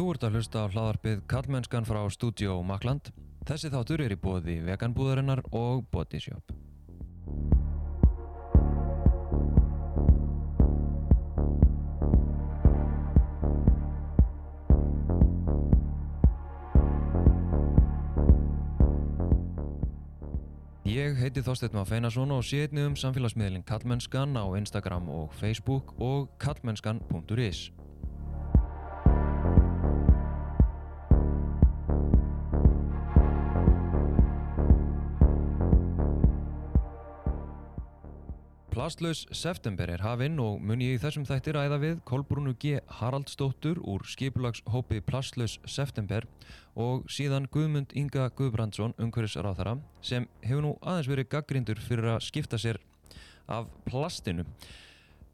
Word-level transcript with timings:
Þú 0.00 0.14
ert 0.14 0.22
að 0.24 0.36
hlusta 0.38 0.60
á 0.64 0.72
hlaðarpið 0.72 1.18
Kallmennskan 1.28 1.84
frá 1.84 1.98
Studio 2.08 2.54
Makland. 2.64 3.10
Þessi 3.44 3.68
þáttur 3.68 4.00
er 4.00 4.14
í 4.14 4.16
bóði 4.16 4.54
veganbúðarinnar 4.64 5.42
og 5.52 5.82
bodyshop. 5.92 6.54
Ég 20.88 21.20
heiti 21.20 21.44
Þorsteinn 21.44 21.76
Má 21.76 21.84
Feinarsson 21.84 22.32
og 22.32 22.48
sé 22.48 22.64
einnig 22.64 22.88
um 22.88 22.96
samfélagsmiðlinn 22.96 23.68
Kallmennskan 23.68 24.32
á 24.32 24.48
Instagram 24.56 25.12
og 25.12 25.36
Facebook 25.36 25.92
og 26.00 26.32
kallmennskan.is. 26.40 27.66
Plastlaus 38.90 39.20
september 39.30 39.86
er 39.86 40.02
hafinn 40.02 40.40
og 40.42 40.56
mun 40.66 40.80
ég 40.82 40.96
í 40.96 40.98
þessum 40.98 41.22
þætti 41.22 41.52
ræða 41.54 41.76
við 41.78 42.00
Kolbrúnu 42.10 42.56
G. 42.58 42.80
Haraldsdóttur 42.98 43.78
úr 43.86 44.02
skipulagshópi 44.02 44.98
Plastlaus 45.06 45.60
september 45.62 46.26
og 46.74 47.06
síðan 47.06 47.46
Guðmund 47.54 47.94
Inga 47.94 48.26
Guðbrandsson, 48.34 48.96
umhverfisráþara, 48.98 49.76
sem 50.02 50.26
hefur 50.42 50.66
nú 50.66 50.72
aðeins 50.82 51.12
verið 51.12 51.30
gaggrindur 51.36 51.78
fyrir 51.86 52.16
að 52.16 52.24
skipta 52.32 52.58
sér 52.58 52.82
af 53.46 53.70
plastinu. 53.86 54.48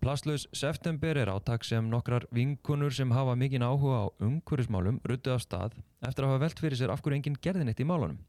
Plastlaus 0.05 0.45
september 0.53 1.17
er 1.17 1.33
átak 1.33 1.65
sem 1.65 1.89
nokkrar 1.89 2.29
vinkunur 2.37 2.93
sem 2.93 3.17
hafa 3.17 3.39
mikinn 3.41 3.65
áhuga 3.65 4.05
á 4.05 4.07
umhverfismálum 4.21 5.01
ruttu 5.09 5.33
af 5.33 5.41
stað 5.49 5.81
eftir 6.05 6.27
að 6.27 6.35
hafa 6.35 6.45
velt 6.45 6.61
fyrir 6.61 6.77
sér 6.77 6.93
af 6.93 7.01
hverju 7.01 7.23
enginn 7.23 7.41
gerðin 7.41 7.73
eitt 7.73 7.81
í 7.81 7.89
málunum. 7.89 8.21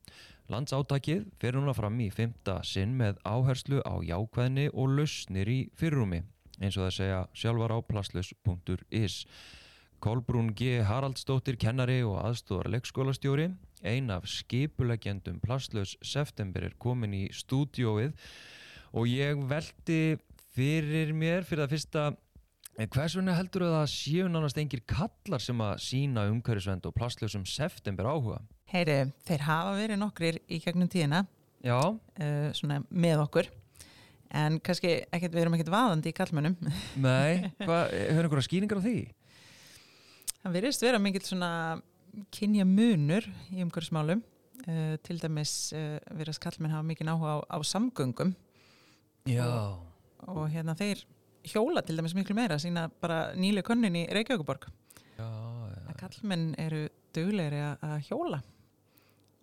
Landsáttakið 0.47 1.25
fer 1.41 1.57
núna 1.57 1.73
fram 1.75 1.97
í 1.99 2.07
fymta 2.13 2.61
sinn 2.63 2.93
með 2.95 3.17
áherslu 3.27 3.81
á 3.83 3.99
jákvæðni 3.99 4.69
og 4.71 4.93
lausnir 4.95 5.49
í 5.51 5.57
fyrirrumi 5.75 6.21
eins 6.61 6.77
og 6.77 6.87
það 6.87 6.93
segja 6.95 7.17
sjálfar 7.35 7.73
á 7.75 7.79
plastlaus.is. 7.89 9.17
Kolbrún 9.99 10.53
G. 10.55 10.77
Haraldsdóttir, 10.85 11.57
kennari 11.59 11.99
og 12.05 12.19
aðstóðar 12.21 12.69
leikskólastjóri, 12.75 13.49
ein 13.83 14.11
af 14.13 14.27
skipulegjendum 14.29 15.41
Plastlaus 15.43 15.97
september 16.05 16.67
er 16.69 16.77
komin 16.79 17.15
í 17.17 17.23
stúdióið 17.33 18.13
og 18.93 19.09
ég 19.09 19.41
veldi 19.49 20.17
fyrir 20.55 21.11
mér 21.17 21.43
fyrir 21.43 21.65
það 21.65 21.73
fyrsta 21.75 22.05
hvers 22.93 23.17
vegna 23.17 23.35
heldur 23.35 23.65
það 23.67 23.79
að 23.81 23.89
séu 23.89 24.27
nánast 24.29 24.59
engir 24.61 24.85
kallar 24.87 25.41
sem 25.43 25.61
að 25.65 25.81
sína 25.81 26.27
umhverfisvend 26.31 26.85
og 26.87 26.95
plastlausum 26.95 27.45
september 27.49 28.07
áhuga? 28.07 28.39
Heyri, 28.67 28.97
þeir 29.27 29.45
hafa 29.47 29.75
verið 29.77 29.99
nokkrir 30.01 30.39
í 30.51 30.59
gegnum 30.63 30.89
tíðina 30.91 31.23
uh, 31.63 32.49
svona 32.57 32.81
með 32.89 33.23
okkur. 33.23 33.51
En 34.35 34.57
kannski 34.59 34.97
ekkert, 35.07 35.35
við 35.35 35.45
erum 35.45 35.55
ekkert 35.55 35.71
vaðandi 35.71 36.11
í 36.11 36.15
kallmönnum 36.17 36.57
nei, 37.05 37.47
hefur 37.61 38.27
einhverja 38.27 38.47
skýringar 38.49 38.81
á 38.83 38.87
því? 38.87 38.97
það 40.41 40.57
virðist 40.57 40.83
vera 40.83 40.99
mikill 40.99 41.23
svona 41.23 41.51
kynja 42.33 42.65
munur 42.67 43.25
í 43.51 43.63
umhverfismálum. 43.63 44.23
Uh, 44.67 44.97
til 45.05 45.15
dæmis 45.21 45.71
uh, 45.77 45.95
virðast 46.17 46.41
kallmenn 46.43 46.73
hafa 46.73 46.83
mikinn 46.83 47.11
áhuga 47.11 47.37
á, 47.39 47.55
á 47.55 47.57
samgöngum. 47.63 48.33
Já, 49.27 49.47
og 50.27 50.47
hérna 50.52 50.75
þeir 50.75 51.03
hjóla 51.47 51.83
til 51.86 51.95
dæmis 51.99 52.15
miklu 52.17 52.36
meira 52.36 52.58
sína 52.59 52.87
bara 53.02 53.31
nýlega 53.37 53.67
könnin 53.69 53.95
í 53.95 54.03
Reykjavíkuborg 54.11 54.67
já, 55.17 55.27
já. 55.27 55.80
að 55.87 55.97
kallmenn 56.02 56.49
eru 56.59 56.87
duglegri 57.15 57.61
að 57.63 57.97
hjóla 58.09 58.42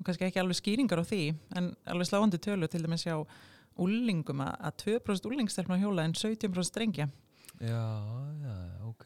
og 0.04 0.08
kannski 0.10 0.28
ekki 0.28 0.42
alveg 0.42 0.60
skýringar 0.60 1.00
á 1.00 1.04
því 1.08 1.22
en 1.56 1.72
alveg 1.88 2.10
sláandi 2.10 2.40
tölu 2.44 2.68
til 2.68 2.84
dæmis 2.84 3.06
hjá 3.08 3.16
úlingum 3.80 4.44
að 4.44 4.68
að 4.68 4.80
2% 4.84 5.28
úlingstelpna 5.30 5.80
hjóla 5.80 6.04
en 6.04 6.12
17% 6.12 6.76
drengja 6.76 7.08
Já, 7.60 7.86
já, 8.42 8.54
ok. 8.82 9.04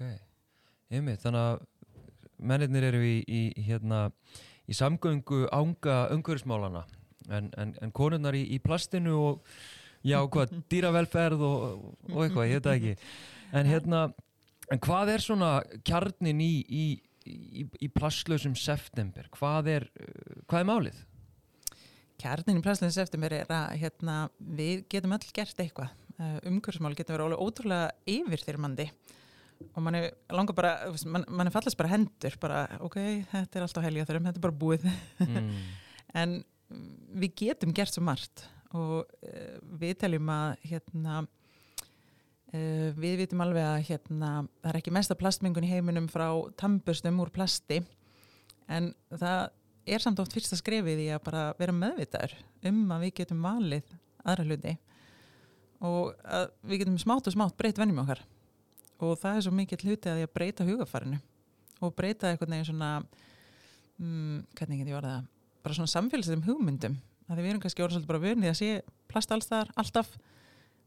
Einmitt, 0.89 1.21
þannig 1.21 1.43
að 1.43 1.59
mennirnir 2.49 2.87
eru 2.89 3.03
í, 3.05 3.17
í, 3.29 3.41
hérna, 3.67 4.07
í 4.65 4.77
samgöngu 4.77 5.43
ánga 5.53 6.07
umhverfismálana 6.15 6.87
en, 7.29 7.51
en, 7.61 7.75
en 7.83 7.93
konurnar 7.93 8.39
í, 8.39 8.47
í 8.57 8.59
plastinu 8.65 9.19
og 9.21 9.53
já, 10.01 10.23
hvað, 10.25 10.57
dýravelferð 10.73 11.45
og, 11.45 11.85
og 12.09 12.25
eitthvað, 12.25 12.49
ég 12.49 12.63
veit 12.63 12.71
ekki. 12.73 13.13
En 13.59 13.69
hérna, 13.69 14.07
en 14.73 14.83
hvað 14.89 15.15
er 15.17 15.25
svona 15.25 15.53
kjarnin 15.85 16.41
í, 16.41 16.53
í, 17.29 17.67
í, 17.81 17.91
plastlausum 17.93 18.57
september? 18.59 19.29
Hvað 19.37 19.71
er, 19.77 19.89
uh, 20.01 20.43
hvað 20.49 20.65
er 20.65 20.69
málið? 20.69 20.99
Kjarnin 22.19 22.59
í 22.59 22.65
plæslinni 22.65 22.95
september 22.95 23.35
er 23.37 23.53
að 23.55 23.77
hérna, 23.79 24.19
við 24.39 24.83
getum 24.91 25.15
öll 25.15 25.31
gert 25.37 25.61
eitthvað 25.63 25.93
uh, 26.19 26.39
umhverfismál 26.49 26.97
getur 26.99 27.19
verið 27.19 27.39
ótrúlega 27.39 27.93
yfirþyrmandi 28.11 28.89
og 29.69 29.83
mann 29.83 29.99
er 29.99 30.13
langar 30.31 30.55
bara 30.55 30.73
mann 31.11 31.25
man 31.27 31.49
er 31.49 31.55
fallast 31.55 31.79
bara 31.79 31.91
hendur 31.91 32.37
bara 32.43 32.61
ok, 32.85 32.99
þetta 33.33 33.59
er 33.59 33.65
alltaf 33.67 33.87
helga 33.87 34.07
þurrum, 34.07 34.29
þetta 34.29 34.41
er 34.41 34.47
bara 34.49 34.61
búið 34.65 34.87
Mm. 35.19 35.51
en 36.23 36.39
við 37.19 37.35
getum 37.43 37.73
gert 37.75 37.95
svo 37.95 38.05
margt 38.07 38.45
og 38.77 39.09
uh, 39.09 39.59
við 39.81 39.97
teljum 40.03 40.29
að 40.31 40.69
hérna 40.69 41.23
uh, 42.55 42.89
við 42.99 43.23
vitum 43.23 43.45
alveg 43.45 43.67
að 43.67 43.87
hérna 43.91 44.33
það 44.63 44.73
er 44.73 44.81
ekki 44.81 44.95
mesta 44.95 45.19
plastmengun 45.19 45.67
í 45.69 45.73
heiminum 45.73 46.11
frá 46.13 46.29
tambustum 46.61 47.23
úr 47.25 47.33
plasti 47.35 47.83
en 48.69 48.93
það 49.15 49.49
er 49.89 50.05
samt 50.05 50.21
oft 50.21 50.35
fyrsta 50.37 50.59
skrefið 50.59 51.07
í 51.07 51.09
að 51.15 51.25
bara 51.25 51.47
vera 51.59 51.75
meðvitaður 51.75 52.37
um 52.69 52.85
að 52.93 53.07
við 53.07 53.15
getum 53.23 53.47
valið 53.47 53.97
aðra 54.29 54.47
hluti 54.49 54.75
og 55.85 56.15
að 56.27 56.49
við 56.67 56.83
getum 56.83 56.99
smátt 57.01 57.29
og 57.31 57.35
smátt 57.35 57.57
breytt 57.59 57.79
vennum 57.79 58.03
okkar. 58.03 58.23
Og 58.99 59.15
það 59.21 59.37
er 59.37 59.45
svo 59.47 59.55
mikill 59.55 59.81
hluti 59.85 60.11
að 60.11 60.19
því 60.19 60.27
að 60.27 60.35
breyta 60.35 60.67
hugafarinu 60.67 61.19
og 61.79 61.95
breyta 61.95 62.33
eitthvað 62.33 62.51
neginn 62.51 62.67
svona 62.67 62.89
mm, 62.99 64.41
hvernig 64.59 64.81
get 64.81 64.91
ég 64.91 64.99
orða 64.99 65.13
það? 65.13 65.29
Bara 65.63 65.77
svona 65.77 65.93
samfélagsum 65.93 66.43
hugmyndum. 66.49 66.97
Að 67.29 67.37
því 67.37 67.45
við 67.45 67.53
erum 67.53 67.63
kannski 67.63 67.85
svolítið 67.85 68.09
bara 68.11 68.23
vörnið 68.25 68.51
að 68.51 68.59
sé 68.59 68.71
plast 69.11 69.35
alls 69.35 69.51
þar 69.51 69.71
alltaf 69.79 70.11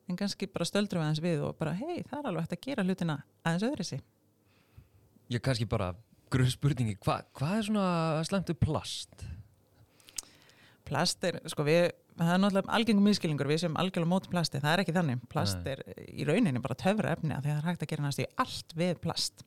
en 0.10 0.20
kannski 0.20 0.50
bara 0.52 0.68
stöldrum 0.68 1.02
við 1.02 1.08
aðeins 1.08 1.24
við 1.26 1.44
og 1.48 1.58
bara 1.60 1.76
hei 1.78 2.02
það 2.08 2.18
er 2.20 2.30
alveg 2.32 2.48
hægt 2.48 2.58
að 2.58 2.66
gera 2.68 2.88
hlutina 2.88 3.20
aðeins 3.44 3.68
öðri 3.70 3.88
sig 3.88 4.08
Ég 5.32 5.40
kannski 5.40 5.64
bara 5.70 5.94
gruð 6.32 6.50
spurningi, 6.52 6.98
hva, 7.06 7.22
hvað 7.38 7.54
er 7.58 7.68
svona 7.68 8.24
slemtu 8.28 8.56
plast? 8.60 9.28
plast 10.92 11.24
er, 11.28 11.38
sko 11.52 11.64
við 11.68 11.86
það 12.20 12.34
er 12.34 12.42
náttúrulega 12.44 12.76
algengum 12.76 13.08
miskilningur, 13.08 13.50
við 13.50 13.62
sem 13.64 13.78
algjörlega 13.80 14.12
móti 14.12 14.32
plasti, 14.32 14.60
það 14.62 14.74
er 14.74 14.84
ekki 14.84 14.96
þannig, 14.98 15.22
plast 15.32 15.62
Nei. 15.64 15.72
er 15.72 15.84
í 16.12 16.26
rauninni 16.28 16.64
bara 16.64 16.78
töfra 16.80 17.14
efni 17.16 17.36
að 17.36 17.46
því 17.46 17.52
að 17.52 17.56
það 17.56 17.62
er 17.62 17.70
hægt 17.70 17.86
að 17.86 17.92
gera 17.94 18.06
næstu 18.06 18.26
í 18.26 18.30
allt 18.44 18.76
við 18.82 19.00
plast 19.04 19.46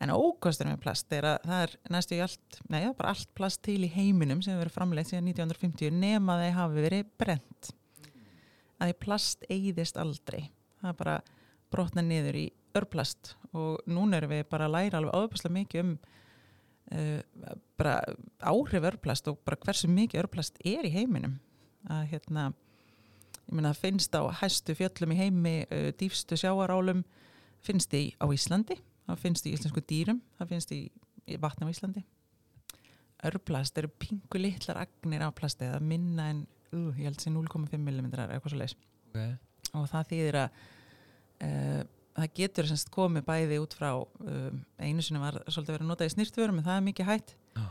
en 0.00 0.14
ókosturinn 0.16 0.78
við 0.78 0.82
plast 0.86 1.12
er 1.12 1.28
að 1.28 1.44
það 1.50 1.66
er 1.66 1.74
næstu 1.92 2.16
í 2.16 2.22
allt, 2.24 2.60
er 2.72 2.94
bara 2.96 3.12
allt 3.12 3.34
plast 3.36 3.60
til 3.66 3.76
í 3.84 3.92
heiminum 3.92 4.40
sem 4.40 4.54
hefur 4.54 4.64
verið 4.64 4.78
framleitt 4.78 5.10
síðan 5.10 5.28
1950 5.34 6.00
nema 6.00 6.38
þeir 6.40 6.56
hafi 6.56 6.86
verið 6.86 7.12
brent 7.20 7.72
að 8.80 8.96
plast 9.02 9.44
eigðist 9.50 9.98
aldrei. 10.00 10.48
Það 10.80 10.92
er 10.92 10.98
bara 11.02 11.18
brotna 11.70 12.04
niður 12.04 12.38
í 12.40 12.46
örplast 12.78 13.34
og 13.56 13.80
núna 13.90 14.20
erum 14.20 14.32
við 14.32 14.46
bara 14.50 14.68
að 14.68 14.74
læra 14.76 15.00
alveg 15.00 15.16
áðurslega 15.16 15.56
mikið 15.56 15.84
um 15.84 15.92
uh, 16.94 17.54
bara 17.80 17.94
áhrif 18.40 18.88
örplast 18.92 19.30
og 19.30 19.40
bara 19.46 19.58
hversu 19.64 19.90
mikið 19.90 20.24
örplast 20.24 20.60
er 20.64 20.86
í 20.86 20.92
heiminum. 20.94 21.38
Að 21.90 22.06
hérna 22.14 22.50
ég 23.46 23.56
meina 23.56 23.74
finnst 23.74 24.14
á 24.14 24.22
hæstu 24.42 24.76
fjöllum 24.78 25.14
í 25.14 25.18
heimi 25.18 25.56
uh, 25.66 25.90
dýfstu 25.98 26.38
sjáarálum 26.38 27.02
finnst 27.64 27.92
í 27.96 28.06
á 28.16 28.26
Íslandi 28.30 28.78
það 29.10 29.22
finnst 29.24 29.46
í 29.46 29.52
íslensku 29.54 29.82
dýrum 29.84 30.22
það 30.38 30.54
finnst 30.54 30.72
í, 30.74 30.80
í 31.26 31.38
vatni 31.40 31.66
á 31.66 31.72
Íslandi. 31.72 32.04
Örplast 33.26 33.76
eru 33.76 33.90
pingu 34.00 34.40
litlar 34.40 34.80
agnir 34.86 35.26
af 35.26 35.34
plasti 35.36 35.68
það 35.68 35.86
minna 35.90 36.30
en 36.32 36.44
uh, 36.76 36.90
ég 36.98 37.06
held 37.08 37.20
sér 37.22 37.34
0,5 37.34 37.78
mm 37.78 38.10
eitthvað 38.14 38.52
svo 38.54 38.60
leis 38.60 38.76
Okay. 39.10 39.32
og 39.74 39.88
það 39.90 40.04
þýðir 40.12 40.36
að 40.38 40.58
uh, 41.42 41.80
það 42.20 42.28
getur 42.36 42.68
semst 42.70 42.90
komið 42.94 43.24
bæði 43.26 43.56
út 43.62 43.74
frá 43.74 43.88
uh, 43.98 44.50
einu 44.78 45.02
sinni 45.02 45.22
var 45.22 45.40
svolítið 45.50 45.80
að 45.80 45.88
nota 45.88 46.06
í 46.06 46.12
snýrtvörum 46.14 46.60
en 46.60 46.66
það 46.68 46.78
er 46.78 46.86
mikið 46.86 47.08
hætt 47.10 47.34
Já. 47.56 47.64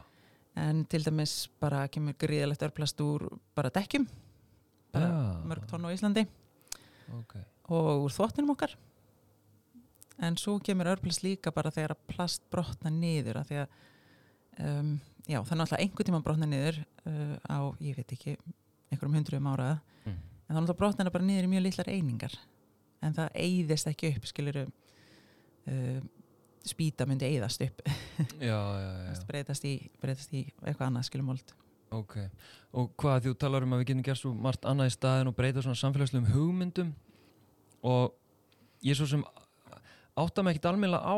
en 0.66 0.84
til 0.92 1.02
dæmis 1.06 1.36
bara 1.64 1.86
kemur 1.88 2.18
gríðalegt 2.20 2.66
örplast 2.68 3.00
úr 3.06 3.30
bara 3.56 3.72
dekkjum 3.72 4.10
bara 4.92 5.08
Já. 5.08 5.24
mörg 5.48 5.68
tonn 5.72 5.88
á 5.88 5.94
Íslandi 5.96 6.28
Okay. 7.10 7.42
og 7.74 8.04
úr 8.06 8.14
þvottinum 8.14 8.52
okkar 8.54 8.76
en 10.22 10.36
svo 10.38 10.60
kemur 10.62 10.92
örplast 10.92 11.24
líka 11.26 11.50
bara 11.56 11.72
þegar 11.74 11.96
að 11.96 12.04
plast 12.12 12.44
brotna 12.52 12.92
niður 12.94 13.40
að 13.40 13.48
því 13.50 13.58
að 13.64 13.78
um, 14.68 14.92
já, 15.24 15.40
það 15.40 15.54
er 15.56 15.60
náttúrulega 15.62 15.84
einhver 15.86 16.08
tíma 16.10 16.20
brotna 16.26 16.50
niður 16.52 16.78
uh, 17.08 17.38
á, 17.50 17.58
ég 17.82 17.98
veit 17.98 18.14
ekki 18.14 18.36
einhverjum 18.92 19.18
hundruðum 19.20 19.52
áraða 19.54 19.80
Mm. 20.06 20.16
en 20.16 20.56
þá 20.56 20.60
náttúrulega 20.62 20.78
brotna 20.80 21.12
bara 21.12 21.26
niður 21.28 21.46
í 21.46 21.50
mjög 21.52 21.64
litlar 21.66 21.90
einingar. 21.92 22.36
En 23.04 23.14
það 23.14 23.34
eyðist 23.36 23.88
ekki 23.92 24.14
upp 24.16 24.26
skilur 24.30 24.58
uh, 24.64 26.00
spýta 26.66 27.06
myndi 27.08 27.28
eyðast 27.28 27.62
upp. 27.68 27.82
Já, 28.40 28.58
já, 28.58 28.92
já, 29.10 29.20
breytast 29.28 29.66
í, 29.68 29.74
breytast 30.02 30.34
í 30.34 30.46
eitthvað 30.64 30.88
annað 30.90 31.08
skilumóld 31.10 31.54
Ok, 31.92 32.16
og 32.78 32.92
hvað 33.02 33.24
þú 33.26 33.32
talar 33.42 33.64
um 33.66 33.72
að 33.74 33.80
við 33.82 33.88
getum 33.90 34.04
gert 34.06 34.20
svo 34.22 34.32
margt 34.38 34.66
annað 34.70 34.92
í 34.92 34.94
staðin 34.94 35.32
og 35.32 35.36
breyta 35.38 35.64
svona 35.66 35.80
samfélagslegum 35.80 36.28
hugmyndum. 36.36 36.92
Og 37.82 38.14
ég 38.86 38.94
svo 39.00 39.08
sem 39.10 39.24
átta 40.20 40.44
mig 40.46 40.54
ekkert 40.58 40.70
almennilega 40.70 41.02
á 41.02 41.18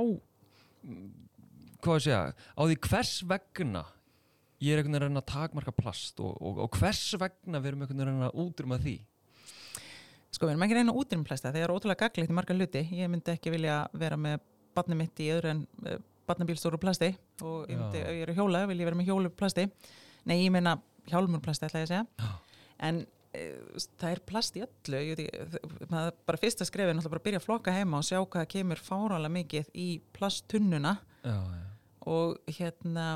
hvað 1.81 1.97
ég 1.97 2.05
segja, 2.05 2.21
á 2.31 2.61
því 2.63 2.77
hvers 2.87 3.11
vegna 3.27 3.81
ég 4.61 4.73
er 4.73 4.81
einhvern 4.81 4.93
veginn 4.93 5.01
að 5.01 5.07
reyna 5.07 5.23
að 5.23 5.31
takmarka 5.31 5.73
plast 5.75 6.21
og, 6.21 6.35
og, 6.37 6.61
og 6.65 6.77
hvers 6.77 7.05
vegna 7.19 7.61
við 7.61 7.71
erum 7.71 7.85
einhvern 7.85 7.97
veginn 7.97 8.07
að 8.07 8.13
reyna 8.13 8.29
að 8.29 8.41
útrýma 8.45 8.79
því? 8.81 8.95
Sko 10.31 10.47
við 10.47 10.53
erum 10.53 10.65
ekki 10.67 10.77
reyna 10.77 10.95
út 10.95 11.15
um 11.17 11.23
plasta 11.27 11.51
það 11.51 11.65
er 11.65 11.73
ótrúlega 11.73 12.05
gaglegt 12.05 12.31
í 12.31 12.35
marga 12.37 12.55
luti 12.55 12.83
ég 12.95 13.11
myndi 13.11 13.33
ekki 13.33 13.53
vilja 13.53 13.81
vera 13.97 14.19
með 14.19 14.43
barni 14.77 14.97
mitt 14.99 15.19
í 15.19 15.31
öðru 15.33 15.51
en 15.51 15.63
uh, 15.87 15.97
barnabílstóru 16.29 16.79
plasti 16.81 17.09
og 17.43 17.65
ég 17.69 17.79
myndi, 17.79 18.03
ef 18.03 18.13
ég 18.15 18.25
er 18.25 18.31
að 18.31 18.39
hjóla 18.39 18.61
vil 18.69 18.77
ég 18.79 18.87
vera 18.87 18.99
með 18.99 19.09
hjólu 19.11 19.31
plasti. 19.35 19.65
Nei 20.29 20.37
ég 20.43 20.53
meina 20.53 20.77
hjálmur 21.09 21.41
plasti 21.43 21.67
ætla 21.67 21.81
ég 21.81 21.89
að 21.89 21.93
segja. 21.95 22.05
Já. 22.21 22.61
en 22.87 23.01
uh, 23.01 23.81
það 23.99 24.13
er 24.13 24.23
plast 24.31 24.57
í 24.59 24.63
öllu. 24.65 25.01
Ég 25.09 25.89
maður 25.91 26.15
bara 26.29 26.41
fyrsta 26.41 26.67
skrefið 26.67 26.93
er 26.93 26.99
náttúrulega 26.99 27.15
bara 27.15 27.23
að 27.23 27.27
byrja 27.27 27.41
að 27.41 27.47
flokka 27.47 27.75
heima 27.75 27.99
og 27.99 28.07
sjá 28.07 28.21
hvað 28.21 28.47
kemur 28.55 28.85
fárálega 28.85 29.35
mikið 29.39 29.73
í 29.73 29.89
plasttunnuna. 30.15 30.95
Já, 31.25 31.35
já, 31.35 31.67
og 32.11 32.55
hérna 32.57 33.07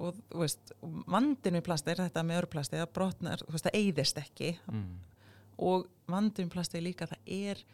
og 0.00 0.18
þú 0.30 0.42
veist, 0.42 0.72
vandinu 1.12 1.60
í 1.60 1.64
plasti 1.66 1.92
er 1.92 2.02
þetta 2.04 2.24
með 2.26 2.42
örplasti, 2.42 2.80
það 2.80 2.92
brotnar 2.96 3.44
þú 3.44 3.54
veist, 3.54 3.68
það 3.68 3.78
eyðist 3.80 4.20
ekki 4.22 4.50
mm. 4.72 4.90
og 5.68 5.88
vandinu 6.10 6.50
í 6.50 6.54
plasti 6.54 6.80
er 6.80 6.86
líka 6.86 7.06
að 7.06 7.14
það 7.14 7.34
er 7.38 7.64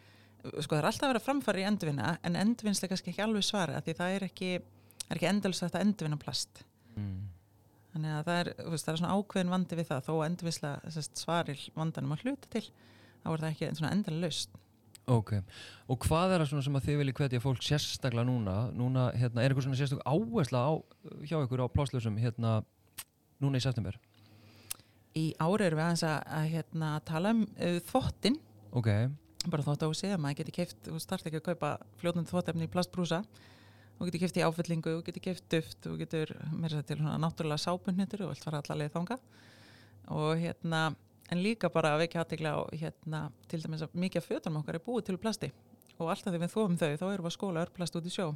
sko 0.47 0.75
það 0.75 0.79
er 0.81 0.89
alltaf 0.91 1.07
að 1.07 1.13
vera 1.13 1.23
framfæri 1.23 1.63
í 1.63 1.67
endurvinna 1.67 2.15
en 2.27 2.39
endurvinnslega 2.39 2.93
kannski 2.93 3.13
ekki 3.13 3.23
alveg 3.25 3.45
svara 3.47 3.81
því 3.83 3.95
það 3.97 4.17
er 4.17 4.25
ekki, 4.27 4.51
ekki 5.15 5.29
endalist 5.31 5.65
að 5.67 5.79
endurvinna 5.81 6.19
plast 6.21 6.63
Mm. 6.97 7.27
þannig 7.93 8.13
að 8.15 8.23
það 8.27 8.39
er, 8.41 8.47
veist, 8.71 8.87
það 8.87 8.93
er 8.93 8.99
svona 9.01 9.17
ákveðin 9.17 9.51
vandi 9.53 9.77
við 9.77 9.89
það 9.91 10.05
þó 10.07 10.13
að 10.15 10.23
endurvinnslega 10.27 11.03
svaril 11.21 11.59
vandanum 11.75 12.15
að 12.15 12.23
hluta 12.25 12.49
til 12.55 12.63
þá 12.65 13.27
er 13.29 13.43
það 13.43 13.51
ekki 13.51 13.69
svona 13.77 13.91
endalega 13.93 14.23
laust 14.25 14.57
Ok, 15.07 15.37
og 15.87 16.03
hvað 16.03 16.33
er 16.35 16.41
það 16.43 16.49
svona 16.51 16.65
sem 16.65 16.77
að 16.79 16.87
þið 16.89 16.97
viljið 17.01 17.19
hvetja 17.21 17.43
fólk 17.43 17.63
sérstaklega 17.63 18.27
núna, 18.27 18.57
núna 18.75 19.07
hérna, 19.15 19.43
er 19.43 19.53
eitthvað 19.53 19.69
svona 19.69 19.79
sérstaklega 19.79 20.11
áhersla 20.11 20.63
á, 20.67 20.71
hjá 21.23 21.37
ykkur 21.39 21.63
á 21.63 21.67
pláslösum 21.71 22.19
hérna, 22.19 22.57
núna 23.39 23.61
í 23.61 23.63
september? 23.63 23.95
í 25.17 25.25
ári 25.41 25.67
erum 25.67 25.79
við 25.79 25.85
aðeins 25.85 26.05
að, 26.05 26.17
að 26.37 26.49
hérna, 26.53 26.91
tala 27.07 27.33
um 27.35 27.43
uh, 27.47 27.79
þvottin 27.89 28.37
Ok, 28.77 28.89
bara 29.47 29.65
þvott 29.65 29.85
á 29.87 29.89
sig 29.97 30.13
að 30.13 30.21
maður 30.23 30.41
geti 30.41 30.55
keift 30.59 30.79
þú 30.85 30.99
start 31.01 31.27
ekki 31.29 31.39
að 31.39 31.47
kaupa 31.51 31.71
fljótandi 32.01 32.31
þvottefni 32.33 32.67
í 32.67 32.71
plastbrúsa. 32.71 33.21
Þú 33.97 34.09
getur 34.09 34.21
keift 34.21 34.37
í 34.37 34.43
áfyllingu, 34.45 34.93
þú 34.97 35.05
getur 35.07 35.23
keift 35.23 35.45
duft 35.53 35.79
þú 35.87 35.95
getur 36.03 36.33
meira 36.51 36.83
til 36.85 36.99
svona 36.99 37.15
náttúrulega 37.23 37.63
sápunnitur 37.63 38.25
og 38.25 38.33
allt 38.33 38.45
fara 38.45 38.61
allavega 38.61 38.93
þanga 38.93 39.17
og 40.13 40.41
hérna 40.41 40.81
en 41.31 41.43
líka 41.43 41.69
bara 41.73 41.93
að 41.95 42.05
vekja 42.05 42.23
aðtegla 42.23 42.53
á 42.55 42.59
hérna 42.71 43.21
til 43.51 43.61
dæmis 43.63 43.83
að 43.85 43.97
mikið 43.99 44.21
af 44.21 44.29
fötunum 44.31 44.61
okkar 44.61 44.79
er 44.79 44.85
búið 44.85 45.09
til 45.09 45.19
plasti. 45.21 45.51
Og 45.97 46.11
alltaf 46.11 46.31
þegar 46.31 46.45
við 46.45 46.53
þóum 46.53 46.77
þau 46.77 46.89
þá 46.89 47.05
erum 47.07 47.25
við 47.25 47.31
að 47.31 47.37
skóla 47.37 47.63
örplast 47.65 47.97
út 47.97 48.07
í 48.07 48.13
sjó. 48.13 48.27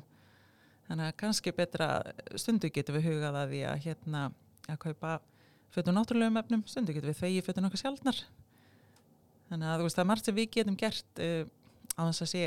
Þannig 0.89 1.07
að 1.07 1.17
kannski 1.21 1.53
betra 1.55 1.89
stundu 2.35 2.71
getum 2.73 2.97
við 2.97 3.07
hugað 3.11 3.37
að 3.37 3.53
því 3.53 3.65
að 3.69 3.83
hérna 3.85 4.23
að 4.67 4.79
kaupa 4.81 5.17
fötun 5.71 5.95
náttúrulegum 5.95 6.41
efnum. 6.41 6.63
Stundu 6.67 6.95
getum 6.95 7.13
við 7.13 7.21
þegi 7.21 7.43
fötun 7.45 7.69
okkar 7.69 7.83
sjálfnar 7.85 8.23
þannig 9.51 9.67
að 9.67 9.81
þú 9.81 9.87
veist 9.87 9.97
það 9.97 10.03
er 10.03 10.09
margt 10.11 10.27
sem 10.27 10.37
við 10.37 10.51
getum 10.55 10.77
gert 10.79 11.21
uh, 11.21 11.43
á 11.99 12.01
þess 12.07 12.23
að 12.23 12.29
sé 12.31 12.43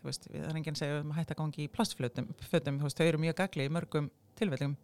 þú 0.00 0.08
veist, 0.08 0.24
það 0.26 0.48
er 0.48 0.56
enginn 0.58 0.78
segja 0.78 1.02
um 1.02 1.12
að 1.14 1.20
hætta 1.20 1.36
gangi 1.38 1.62
í 1.64 1.70
plastfötum 1.70 2.30
fötum, 2.50 2.80
þú 2.80 2.88
veist, 2.88 2.98
þau 2.98 3.06
eru 3.06 3.20
mjög 3.22 3.36
gagli 3.38 3.66
í 3.68 3.70
mörgum 3.72 4.08
tilfellum. 4.38 4.74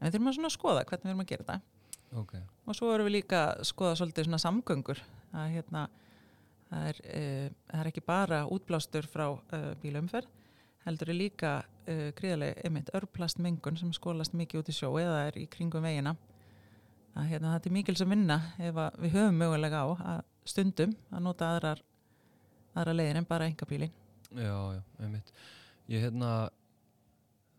En 0.00 0.08
við 0.08 0.16
þurfum 0.16 0.48
að 0.48 0.56
skoða 0.56 0.86
hvernig 0.88 1.06
við 1.06 1.12
erum 1.12 1.22
að 1.22 1.30
gera 1.30 1.46
þetta 1.46 1.79
ok, 2.18 2.34
og 2.66 2.76
svo 2.76 2.90
erum 2.94 3.08
við 3.08 3.20
líka 3.20 3.42
að 3.50 3.64
skoða 3.70 3.98
svolítið 4.00 4.28
svona 4.28 4.42
samgöngur. 4.42 5.02
Að 5.30 5.52
hérna 5.54 5.86
það 6.70 6.88
er, 6.90 7.00
uh, 7.04 7.46
það 7.70 7.82
er 7.82 7.90
ekki 7.92 8.06
bara 8.06 8.42
útblástur 8.50 9.08
frá 9.10 9.26
uh, 9.30 9.72
bílaumferð 9.82 10.36
heldur 10.86 11.12
er 11.12 11.18
líka 11.18 11.52
uh, 11.60 12.08
gríðarlega 12.16 12.64
einmitt 12.64 12.90
örplastmengun 12.96 13.78
sem 13.78 13.92
skólast 13.92 14.34
mikið 14.38 14.62
út 14.62 14.72
í 14.72 14.74
sjó 14.74 14.94
eða 15.00 15.26
er 15.28 15.38
í 15.42 15.46
kringum 15.50 15.84
vegina. 15.84 16.16
Að 17.18 17.32
hérna 17.32 17.54
þetta 17.56 17.68
er 17.68 17.74
mikil 17.74 17.96
sem 17.98 18.10
vinna 18.10 18.38
ef 18.58 18.76
við 19.02 19.16
höfum 19.16 19.40
mögulega 19.42 19.82
á 19.82 19.88
að 20.14 20.20
stundum 20.48 20.94
að 21.10 21.24
nota 21.26 21.50
aðrar 21.52 21.82
aðra 22.78 22.94
leiðir 22.94 23.18
en 23.18 23.26
bara 23.28 23.48
engabílin 23.50 23.92
já, 24.30 24.74
já, 24.74 24.82
einmitt. 25.02 25.32
Ég 25.90 26.04
hérna, 26.04 26.50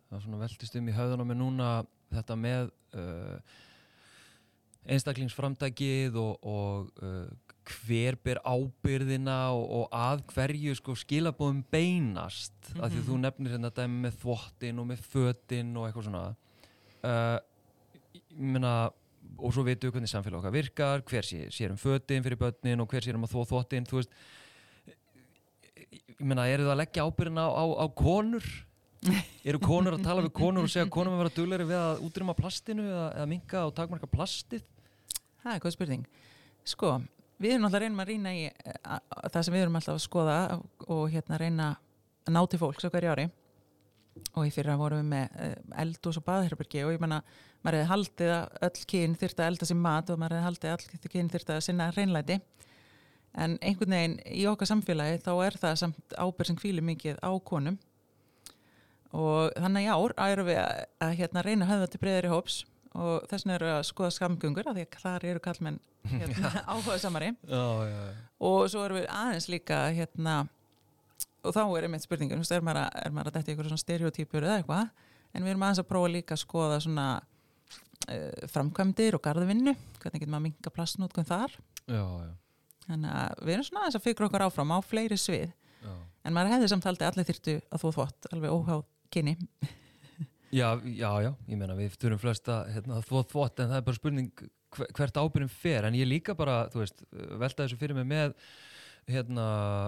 það 0.08 0.18
er 0.18 0.24
svona 0.26 0.40
veltist 0.42 0.78
um 0.80 0.88
í 0.88 0.96
á 0.96 1.26
mig 1.26 1.38
núna 1.38 1.72
þetta 2.12 2.38
með 2.40 2.72
uh, 2.96 3.58
einstaklingsframtækið 4.90 6.18
og, 6.18 6.48
og 6.48 7.04
uh, 7.04 7.28
hver 7.86 8.18
ber 8.24 8.40
ábyrðina 8.42 9.38
og, 9.54 9.66
og 9.82 9.94
að 9.94 10.24
hverju 10.34 10.74
sko 10.80 10.96
skilabóðum 10.98 11.62
beinast 11.72 12.72
af 12.80 12.90
því 12.90 13.04
að 13.04 13.12
þú 13.12 13.20
nefnir 13.22 13.56
hérna 13.56 13.72
dæmi 13.76 14.08
með 14.08 14.18
þvottin 14.24 14.82
og 14.82 14.90
með 14.90 15.06
fötin 15.14 15.76
og 15.78 15.88
eitthvað 15.88 16.08
svona. 16.10 16.24
Uh, 17.02 17.38
ég 18.32 18.52
meina 18.56 18.74
og 19.42 19.54
svo 19.54 19.64
veitum 19.66 19.90
við 19.90 19.96
hvernig 19.96 20.12
samfélag 20.12 20.42
okkar 20.42 20.56
virkar 20.56 21.04
hver 21.08 21.26
sé, 21.26 21.46
sér 21.54 21.74
um 21.74 21.80
fötin 21.80 22.26
fyrir 22.26 22.40
börnin 22.42 22.82
og 22.84 22.90
hver 22.92 23.06
sér 23.06 23.18
um 23.18 23.26
að 23.28 23.36
þvó 23.36 23.46
þvottin 23.54 23.88
þú 23.90 24.02
veist. 24.02 24.18
Ég 26.22 26.28
meina, 26.28 26.46
eru 26.50 26.68
það 26.68 26.76
að 26.76 26.82
leggja 26.84 27.06
ábyrðina 27.08 27.46
á, 27.46 27.52
á, 27.54 27.66
á 27.82 27.86
konur? 27.98 28.50
Eru 29.50 29.62
konur 29.62 29.98
að 29.98 30.04
tala 30.06 30.24
við 30.26 30.34
konur 30.38 30.68
og 30.68 30.72
segja 30.72 30.86
að 30.86 30.94
konum 30.94 31.16
að 31.16 31.24
vera 31.24 31.34
duglegri 31.38 31.68
við 31.72 31.80
að 31.80 32.04
útrýma 32.06 32.36
plastinu 32.38 32.86
eða, 32.86 33.08
eða 33.18 33.30
minka 33.32 33.66
og 33.66 33.74
takmarka 33.78 34.10
plastið? 34.12 34.64
Það 35.42 35.56
er 35.56 35.64
góð 35.64 35.76
spurning. 35.76 36.08
Sko, 36.70 36.92
við 37.42 37.56
erum 37.56 37.68
alltaf 37.68 37.82
reyna 37.82 38.04
að 38.04 38.12
rýna 38.12 38.34
í 38.38 38.44
eh, 38.46 38.98
það 39.34 39.46
sem 39.48 39.56
við 39.56 39.64
erum 39.66 39.80
alltaf 39.80 39.98
að 39.98 40.04
skoða 40.06 40.40
og 40.86 41.06
hérna 41.14 41.40
reyna 41.42 41.70
að 42.28 42.36
ná 42.36 42.42
til 42.46 42.62
fólks 42.62 42.86
á 42.86 42.94
hverju 42.94 43.16
ári 43.16 43.30
og 44.36 44.46
í 44.46 44.52
fyrra 44.54 44.78
vorum 44.78 45.02
við 45.02 45.10
með 45.16 45.40
eh, 45.42 45.56
eldús 45.82 46.20
og 46.22 46.28
baðherbergi 46.28 46.86
og 46.86 46.94
ég 46.94 47.02
menna 47.02 47.22
maður 47.62 47.80
hefði 47.80 47.92
haldið 47.92 48.34
að 48.36 48.66
öll 48.68 48.88
kyn 48.94 49.18
þyrfti 49.22 49.44
að 49.44 49.52
elda 49.52 49.70
sér 49.70 49.80
mat 49.82 50.12
og 50.12 50.20
maður 50.22 50.38
hefði 50.38 50.48
haldið 50.50 50.74
að 50.74 50.86
öll 51.00 51.14
kyn 51.16 51.32
þyrfti 51.32 51.56
að 51.56 51.64
sinna 51.66 51.88
reynlæti 51.96 52.38
en 53.42 53.56
einhvern 53.64 53.96
veginn 53.96 54.18
í 54.28 54.44
okkar 54.52 54.70
samfélagi 54.70 55.22
þá 55.24 55.32
er 55.46 55.58
það 55.62 55.78
samt 55.80 56.16
ábyrð 56.18 56.52
sem 56.52 56.60
hvílir 56.62 56.86
mikið 56.86 57.22
á 57.24 57.32
konum 57.48 57.80
og 59.18 59.52
þannig 59.60 59.88
í 59.88 59.92
ár 59.92 60.14
erum 60.26 60.48
við 60.48 60.60
að, 60.62 60.84
að 61.04 61.16
hérna, 61.20 61.44
reyna 61.46 61.66
að 61.66 61.72
höfða 61.74 61.90
til 61.92 62.02
breyðri 62.02 62.32
hóps 62.32 62.58
og 62.92 63.28
þess 63.32 63.46
vegna 63.46 63.56
eru 63.58 63.70
að 63.72 63.84
skoða 63.88 64.14
skamgöngur 64.16 64.68
af 64.68 64.76
því 64.76 64.84
að 64.86 64.98
þar 65.04 65.26
eru 65.32 65.44
kallmenn 65.44 65.80
hérna, 66.12 66.52
áhuga 66.66 66.98
samari 67.00 67.32
Já, 67.48 67.64
já, 67.88 68.00
já. 68.08 68.16
og 68.48 68.66
svo 68.72 68.84
erum 68.86 69.00
við 69.00 69.08
aðeins 69.16 69.48
líka 69.52 69.82
hérna, 69.96 70.36
og 71.46 71.56
þá 71.56 71.62
er 71.66 71.88
einmitt 71.88 72.06
spurningin 72.06 72.42
er 72.44 72.66
maður 72.66 72.82
að, 72.84 73.00
er 73.06 73.16
maður 73.16 73.32
að 73.32 73.42
eitthvað 73.42 73.70
svona 73.70 73.84
stereotypur 73.84 74.48
eða 74.48 74.60
eitthvað, 74.60 75.10
en 75.32 75.46
við 75.46 75.54
erum 75.54 75.66
aðeins 75.68 75.84
að 75.84 75.90
prófa 75.92 76.12
líka 76.12 76.36
að 76.36 76.44
skoða 76.44 76.80
svona 76.84 77.08
uh, 77.22 78.48
framkvæmdir 78.52 79.18
og 79.18 79.24
garðvinnu 79.28 79.76
hvernig 80.02 80.24
getur 80.24 80.32
maður 80.34 80.42
að 80.42 80.48
minga 80.50 80.76
plastnótkun 80.76 81.30
þar? 81.30 81.58
Já, 81.86 82.04
já, 82.04 82.32
þannig 82.88 83.18
að 83.22 83.44
við 83.46 83.56
erum 83.56 83.68
svona 83.70 83.84
aðeins 83.86 84.00
að 84.02 84.08
fikra 84.08 84.28
okkur 84.28 84.48
áfram 84.48 84.74
á 84.76 84.80
fleiri 84.84 85.20
svið. 85.20 85.52
Já. 85.82 85.94
en 86.28 86.36
maður 86.36 86.52
hefði 86.54 86.68
samt 86.70 86.86
haldið 86.86 87.08
að 87.08 87.16
allir 87.16 87.26
þyrtu 87.32 87.54
að 87.74 87.82
þú 87.82 87.92
þvott 87.96 88.28
alveg 88.36 88.52
óháð 88.54 88.82
kynni. 89.14 89.38
Já, 90.52 90.74
já, 90.84 91.12
já, 91.24 91.30
ég 91.48 91.56
meina 91.56 91.78
við 91.78 91.94
þurfum 91.96 92.20
flest 92.26 92.50
að 92.52 92.74
hérna, 92.76 92.98
þvótt 93.08 93.32
þvótt 93.32 93.62
en 93.64 93.70
það 93.72 93.78
er 93.78 93.86
bara 93.88 94.00
spurning 94.02 94.44
hver- 94.76 94.92
hvert 94.98 95.20
ábyrðin 95.22 95.54
fer. 95.54 95.88
En 95.88 95.96
ég 95.96 96.10
líka 96.10 96.36
bara, 96.36 96.66
þú 96.74 96.82
veist, 96.84 97.06
velta 97.40 97.64
þessu 97.64 97.80
fyrir 97.80 97.96
mig 97.96 98.10
með 98.10 98.36
hérna, 99.12 99.46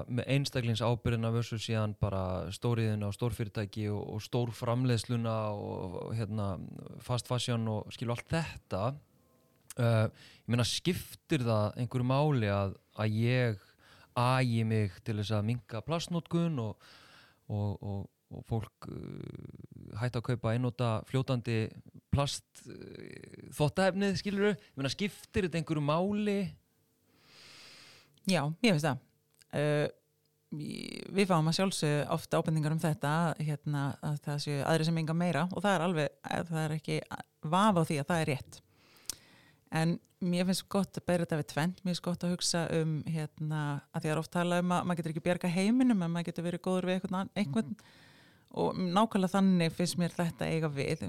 með 0.07 0.29
einstaklingsábyrðina 0.37 1.31
versus 1.35 1.65
síðan 1.67 1.93
bara 1.99 2.51
stóriðina 2.55 3.09
og 3.09 3.17
stórfyrirtæki 3.17 3.89
og, 3.91 4.01
og 4.15 4.23
stór 4.23 4.53
framleiðsluna 4.55 5.35
og, 5.51 5.99
og 6.07 6.15
hérna, 6.17 6.47
fast 7.03 7.27
fashion 7.29 7.67
og 7.71 7.91
skilu 7.93 8.15
allt 8.15 8.31
þetta. 8.31 8.93
Uh, 9.73 10.07
ég 10.45 10.53
meina 10.53 10.65
skiptir 10.67 11.43
það 11.43 11.79
einhverju 11.81 12.07
máli 12.07 12.49
að, 12.53 12.75
að 13.03 13.15
ég 13.19 13.61
ægi 14.15 14.65
mig 14.69 14.99
til 15.03 15.17
þess 15.17 15.33
að 15.33 15.47
minka 15.47 15.81
plastnótkun 15.85 16.59
og, 16.61 16.91
og, 17.49 17.87
og, 18.33 18.43
fólk 18.49 18.89
uh, 18.89 19.97
hætti 20.01 20.19
að 20.19 20.27
kaupa 20.31 20.53
einnóta 20.55 20.89
fljótandi 21.09 21.61
plast 22.13 22.65
uh, 22.65 23.47
þvottaefnið 23.53 24.19
skilur 24.19 24.51
ég 24.51 24.67
meina 24.75 24.91
skiptir 24.93 25.47
þetta 25.47 25.61
einhverju 25.61 25.85
máli 25.85 26.37
Já, 28.29 28.45
ég 28.63 28.71
veist 28.71 28.87
það. 28.87 29.01
Uh, 29.53 29.87
við 30.53 31.27
fáum 31.29 31.49
að 31.49 31.57
sjálfsögðu 31.57 32.01
ofta 32.13 32.39
ábendingar 32.39 32.75
um 32.75 32.81
þetta 32.81 33.11
hérna, 33.41 33.83
að 34.05 34.19
það 34.27 34.41
séu 34.43 34.57
aðri 34.69 34.87
sem 34.87 34.99
enga 35.01 35.15
meira 35.17 35.47
og 35.49 35.63
það 35.63 35.73
er 35.73 35.85
alveg, 35.87 36.17
það 36.21 36.59
er 36.61 36.75
ekki 36.75 36.97
vafa 37.49 37.81
á 37.81 37.87
því 37.89 37.97
að 37.99 38.09
það 38.11 38.21
er 38.21 38.29
rétt. 38.29 38.59
En 39.73 39.95
mér 40.23 40.47
finnst 40.47 40.67
gott 40.71 40.99
að 40.99 41.07
bæra 41.09 41.25
þetta 41.25 41.39
við 41.41 41.49
tvent, 41.51 41.81
mér 41.81 41.91
finnst 41.91 42.05
gott 42.05 42.23
að 42.23 42.35
hugsa 42.35 42.63
um 42.77 42.93
hérna, 43.09 43.63
að 43.89 43.97
því 43.97 43.97
að 43.97 44.05
það 44.05 44.13
er 44.13 44.21
oft 44.21 44.33
tala 44.37 44.61
um 44.61 44.75
að 44.75 44.85
maður 44.85 45.01
getur 45.01 45.15
ekki 45.15 45.25
bjarga 45.25 45.53
heiminum 45.57 46.05
en 46.05 46.13
maður 46.13 46.29
getur 46.29 46.47
verið 46.47 46.63
góður 46.67 46.89
við 46.89 46.99
einhvern, 46.99 47.33
einhvern 47.33 47.75
og 48.53 48.77
nákvæmlega 48.77 49.33
þannig 49.33 49.73
finnst 49.73 49.97
mér 50.01 50.13
þetta 50.13 50.49
eiga 50.49 50.69
við 50.71 51.05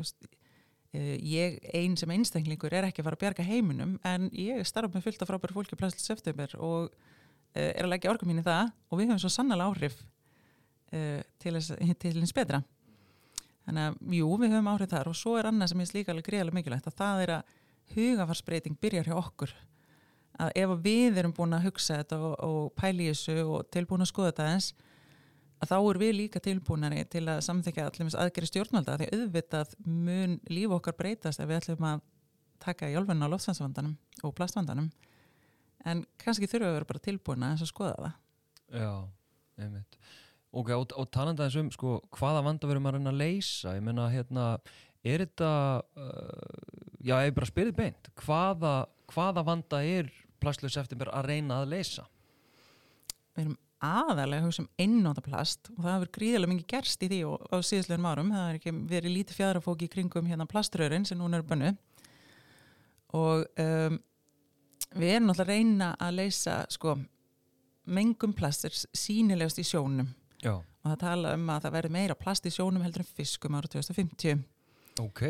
eh, 0.94 1.16
ég 1.20 1.58
einn 1.76 1.96
sem 2.00 2.12
einstaklingur 2.14 2.72
er 2.72 2.88
ekki 2.88 3.02
að 3.02 3.10
fara 3.10 3.18
að 3.18 3.24
bjarga 3.24 3.48
heiminum 3.48 3.98
en 4.06 4.30
ég 4.32 4.64
starf 4.68 4.94
með 4.94 5.08
fullt 5.08 5.24
af 5.24 5.30
frábæru 5.30 5.58
fólki 5.58 5.78
plæslega 5.78 6.06
september 6.06 6.54
og 6.58 6.94
eh, 7.52 7.72
er 7.74 7.84
að 7.84 7.92
leggja 7.92 8.14
orgu 8.14 8.28
mín 8.28 8.40
í 8.40 8.46
það 8.46 8.72
og 8.88 9.00
við 9.00 9.10
höfum 9.10 9.24
svo 9.24 9.32
sannlega 9.34 9.68
áhrif 9.68 9.98
uh, 10.94 11.20
til 11.42 12.14
hins 12.16 12.34
betra. 12.36 12.62
Þannig 13.64 13.84
að 13.90 14.16
jú, 14.18 14.30
við 14.40 14.54
höfum 14.54 14.72
áhrif 14.74 14.90
þar 14.92 15.10
og 15.10 15.18
svo 15.18 15.36
er 15.40 15.48
annað 15.48 15.72
sem 15.72 15.84
ég 15.84 15.90
slíka 15.90 16.12
alveg 16.12 16.26
greiðlega 16.28 16.58
mikilvægt 16.58 16.88
að 16.90 16.98
það 16.98 17.22
er 17.24 17.32
að 17.38 17.54
hugafarsbreyting 17.94 18.80
byrjar 18.80 19.08
hjá 19.08 19.16
okkur. 19.18 19.54
Að 20.40 20.50
ef 20.60 20.74
við 20.84 21.20
erum 21.20 21.32
búin 21.36 21.56
að 21.56 21.68
hugsa 21.68 22.00
þetta 22.00 22.18
og, 22.28 22.34
og 22.44 22.72
pæli 22.78 23.08
þessu 23.12 23.36
og 23.44 23.68
tilbúin 23.72 24.04
að 24.04 24.10
skoða 24.10 24.32
þetta 24.32 24.48
eins 24.52 24.72
að 25.64 25.70
þá 25.72 25.76
er 25.78 26.00
við 26.02 26.12
líka 26.18 26.42
tilbúinari 26.44 27.04
til 27.10 27.24
að 27.28 27.42
samþykja 27.46 27.86
allir 27.88 28.18
aðgeri 28.20 28.50
stjórnvalda 28.50 28.98
því 29.00 29.08
auðvitað 29.14 29.72
mun 29.84 30.36
líf 30.52 30.74
okkar 30.76 30.96
breytast 30.98 31.40
ef 31.40 31.48
við 31.48 31.60
ætlum 31.62 31.88
að 31.88 32.04
taka 32.64 32.90
hjálfurinn 32.92 33.24
á 33.24 33.32
loftsansvandanum 33.32 33.96
og 34.24 34.34
plastvandanum. 34.36 34.90
En 35.84 36.04
kannski 36.20 36.48
þurfum 36.48 36.64
við 36.64 36.70
að 36.70 36.78
vera 36.78 36.90
bara 36.90 37.04
tilbúin 37.04 37.46
að 37.46 37.64
skoða 37.68 37.96
það. 37.98 38.14
Já, 38.74 38.92
einmitt. 39.60 39.98
Ok, 40.54 40.70
og, 40.70 40.94
og 40.96 41.08
talanda 41.12 41.48
eins 41.48 41.58
um 41.58 41.70
sko, 41.74 41.98
hvaða 42.14 42.44
vanda 42.46 42.68
verðum 42.70 42.88
að 42.88 42.96
reyna 42.96 43.12
að 43.12 43.20
leysa? 43.20 43.74
Ég 43.74 43.84
menna, 43.84 44.06
hérna, 44.12 44.44
er 45.02 45.24
þetta 45.24 45.50
uh, 45.82 46.84
já, 47.02 47.16
ég 47.26 47.34
bara 47.36 47.50
spyrðið 47.50 47.78
beint 47.80 48.10
hvaða, 48.22 48.74
hvaða 49.10 49.44
vanda 49.46 49.82
er 49.84 50.12
plastlaus 50.42 50.78
eftir 50.80 51.10
að 51.10 51.30
reyna 51.32 51.60
að 51.62 51.74
leysa? 51.74 52.06
Við 53.34 53.44
erum 53.44 53.58
aðalega 53.84 54.44
hugsa 54.46 54.64
um 54.64 54.70
einnóta 54.80 55.22
plast 55.24 55.70
og 55.74 55.82
það 55.82 55.94
hefur 55.94 56.12
gríðilega 56.16 56.52
mikið 56.52 56.68
gerst 56.74 57.04
í 57.04 57.10
því 57.12 57.20
og 57.28 57.46
á 57.52 57.56
síðastlegin 57.60 58.08
árum, 58.10 58.32
það 58.34 58.48
er 58.48 58.58
ekki 58.60 58.74
verið 58.90 59.16
lítið 59.18 59.38
fjadrafóki 59.40 59.88
í 59.88 59.92
kringum 59.92 60.30
hérna 60.30 60.48
plaströðurinn 60.50 61.06
sem 61.08 61.20
núna 61.20 61.40
er 61.40 61.46
bönnu 61.48 61.72
og 63.14 63.44
um, 63.62 63.98
við 64.94 65.16
erum 65.16 65.28
náttúrulega 65.30 65.44
að 65.44 65.52
reyna 65.52 65.90
að 66.02 66.18
leysa 66.20 66.56
sko 66.72 66.96
mengum 67.84 68.32
plast 68.36 68.64
er 68.66 68.76
sínilegast 68.96 69.60
í 69.60 69.66
sjónum. 69.68 70.08
Já. 70.44 70.58
og 70.60 70.90
það 70.90 70.98
tala 71.00 71.30
um 71.38 71.46
að 71.48 71.62
það 71.64 71.74
verði 71.78 71.92
meira 71.94 72.14
plast 72.20 72.44
í 72.44 72.50
sjónum 72.52 72.82
heldur 72.84 73.00
en 73.00 73.14
fiskum 73.16 73.54
ára 73.56 73.70
2050 73.72 74.42
Ok. 75.00 75.22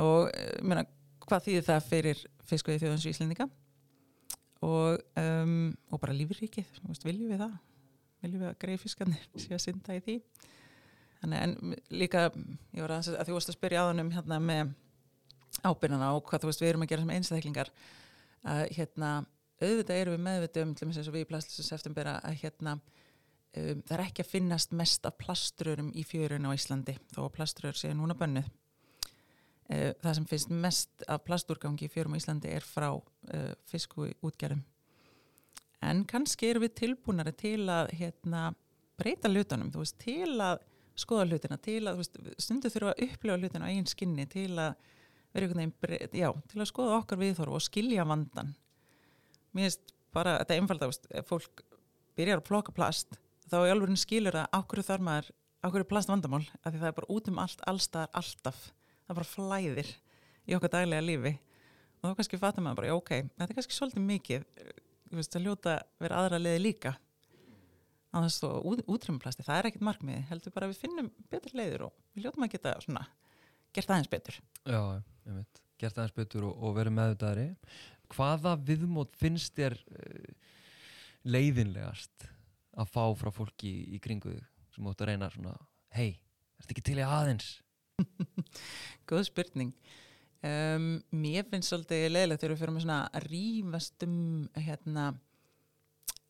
Og 0.00 0.30
eh, 0.32 0.60
meina, 0.64 0.84
hvað 1.26 1.48
þýðir 1.48 1.66
það 1.66 1.88
fyrir 1.90 2.22
fiskuði 2.48 2.80
þjóðans 2.82 3.06
íslendinga? 3.10 3.48
Og, 4.64 5.00
um, 5.20 5.74
og 5.92 6.00
bara 6.00 6.14
lífrikið, 6.16 6.70
viljum 7.04 7.34
við 7.34 7.42
það 7.42 7.56
viljum 8.24 8.44
við 8.44 8.50
að 8.50 8.58
greið 8.64 8.80
fiskarnir 8.82 9.28
sé 9.42 9.54
að 9.54 9.62
synda 9.64 9.96
í 9.96 10.02
því. 10.04 10.16
Þannig, 11.20 11.44
en 11.44 11.76
líka, 11.96 12.24
ég 12.74 12.84
var 12.84 12.98
að, 12.98 13.14
að 13.16 13.28
þú 13.28 13.36
varst 13.38 13.52
að 13.52 13.58
spyrja 13.58 13.84
á 13.84 13.88
þannig 13.88 14.16
hérna 14.18 14.40
með 14.44 14.74
ábyrjana 15.64 16.10
og 16.16 16.26
hvað 16.28 16.42
þú 16.42 16.50
veist 16.50 16.64
við 16.64 16.72
erum 16.72 16.84
að 16.84 16.90
gera 16.90 17.04
sem 17.04 17.14
einstaklingar 17.14 17.70
að 18.44 18.64
hérna 18.76 19.12
auðvitað 19.62 20.00
erum 20.00 20.16
við 20.16 20.24
meðvitið 20.26 20.66
um 20.66 20.74
til 20.74 20.84
og 20.84 20.90
með 20.90 20.98
þess 20.98 21.10
að 21.10 21.16
við 21.16 21.24
í 21.24 21.28
Plastlýsins 21.30 21.72
eftir 21.76 22.10
að 22.10 22.36
hérna 22.42 22.74
um, 22.74 23.80
það 23.86 23.94
er 23.96 24.04
ekki 24.04 24.24
að 24.24 24.32
finnast 24.32 24.76
mest 24.76 25.08
af 25.08 25.16
plastrurum 25.22 25.90
í 25.94 26.04
fjörun 26.04 26.50
á 26.50 26.56
Íslandi 26.56 26.98
þó 27.14 27.22
að 27.24 27.32
plastrur 27.38 27.78
séu 27.78 27.94
núna 27.96 28.18
bönnuð. 28.18 28.50
Uh, 29.70 29.90
það 30.02 30.18
sem 30.18 30.28
finnst 30.28 30.52
mest 30.52 31.06
af 31.08 31.24
plasturgangi 31.24 31.88
í 31.88 31.92
fjörum 31.92 32.18
á 32.18 32.20
Íslandi 32.20 32.52
er 32.52 32.66
frá 32.66 32.90
uh, 32.92 33.52
fisku 33.70 34.10
útgerðum 34.20 34.64
en 35.90 36.04
kannski 36.08 36.50
erum 36.50 36.64
við 36.66 36.76
tilbúinari 36.80 37.34
til 37.36 37.60
að 37.72 37.92
hérna, 37.98 38.52
breyta 39.00 39.30
hlutunum 39.30 39.72
veist, 39.74 39.98
til 40.02 40.38
að 40.42 40.62
skoða 40.98 41.28
hlutina 41.30 41.58
til 41.58 41.82
að 41.90 42.02
veist, 42.02 42.18
stundu 42.38 42.70
þurfa 42.70 42.94
að 42.94 43.06
upplifa 43.08 43.38
hlutina 43.40 43.68
á 43.68 43.72
einn 43.72 43.88
skinni 43.90 44.26
til 44.30 44.52
að 44.52 44.74
vera 45.34 45.48
einhvern 45.48 45.74
veginn 45.82 46.20
já, 46.20 46.28
til 46.50 46.60
að 46.62 46.70
skoða 46.70 46.98
okkar 47.00 47.20
viðþorf 47.20 47.58
og 47.58 47.64
skilja 47.64 48.06
vandan 48.06 48.54
mér 49.54 49.68
finnst 49.68 49.94
bara, 50.14 50.38
þetta 50.42 50.54
er 50.54 50.62
einfalda, 50.62 50.90
fólk 51.26 51.64
byrjar 52.14 52.42
að 52.42 52.48
ploka 52.48 52.74
plast 52.74 53.18
þá 53.50 53.58
er 53.64 53.74
alveg 53.74 53.98
skilur 54.00 54.38
að 54.38 54.52
ákveður 54.54 54.88
þar 54.88 55.04
maður 55.08 55.32
ákveður 55.64 55.88
plast 55.88 56.10
vandamál, 56.10 56.44
af 56.62 56.72
því 56.72 56.80
það 56.80 56.90
er 56.90 56.96
bara 56.98 57.10
út 57.14 57.28
um 57.30 57.40
allt 57.40 57.62
allstaðar 57.70 58.10
alltaf, 58.20 58.60
það 59.06 59.18
bara 59.18 59.30
flæðir 59.30 59.90
í 60.44 60.56
okkar 60.56 60.72
daglega 60.74 61.04
lífi. 61.04 61.32
Og 62.00 62.10
þá 62.10 62.18
kannski 62.18 62.40
fattar 62.40 62.64
maður 62.64 62.80
bara, 62.82 62.90
já 62.90 62.96
ok 62.98 63.12
þetta 63.14 63.48
er 63.48 63.58
kannski 63.58 63.76
svolítið 63.78 64.06
mikið 64.10 64.46
veist, 65.10 65.34
að 65.36 65.48
ljóta 65.48 65.78
vera 66.02 66.20
aðra 66.22 66.40
leði 66.40 66.62
líka. 66.62 66.94
Á 68.14 68.16
þess 68.22 68.44
að 68.46 68.84
útrýmuplasti 68.94 69.44
það 69.44 69.58
er 69.58 69.68
ekkit 69.70 69.84
markmiði, 69.88 70.22
heldur 70.30 70.54
bara 70.54 70.68
að 70.68 70.74
við 70.74 70.82
finnum 70.84 71.10
betur 71.32 71.56
leiður 71.58 71.86
og 71.88 71.96
við 72.14 72.26
ljótum 72.26 72.46
að 72.46 72.52
geta 72.54 72.74
svona 72.84 73.02
gert 73.74 73.90
aðeins 73.90 74.12
betur. 74.12 74.38
Já, 74.62 74.80
ég 75.26 75.38
veit, 75.40 75.62
gert 75.82 75.98
aðeins 75.98 76.16
betur 76.20 76.46
og, 76.48 76.54
og 76.62 76.76
verið 76.78 76.96
meðvitaðri. 77.00 77.48
Hvaða 78.14 78.54
viðmót 78.68 79.18
finnst 79.18 79.58
þér 79.58 79.74
uh, 79.74 80.30
leiðinlegast 81.26 82.28
að 82.78 82.94
fá 82.94 83.04
frá 83.18 83.32
fólki 83.34 83.70
í, 83.70 83.84
í 83.96 84.02
kringu 84.02 84.36
sem 84.74 84.86
ótt 84.90 85.02
að 85.02 85.12
reyna 85.12 85.30
svona 85.34 85.56
hei, 85.94 86.14
ert 86.60 86.70
ekki 86.70 86.86
til 86.86 87.00
í 87.00 87.06
aðeins? 87.06 87.50
Góð 89.10 89.26
spurning 89.28 89.74
um, 90.48 90.88
Mér 91.16 91.46
finnst 91.50 91.72
svolítið 91.72 92.10
leiðilegt 92.12 92.44
þegar 92.44 92.54
við 92.54 92.62
fyrir 92.62 92.74
með 92.76 92.84
svona 92.86 92.98
að 93.08 93.28
rýfast 93.30 94.06
um 94.06 94.18
hérna 94.58 95.06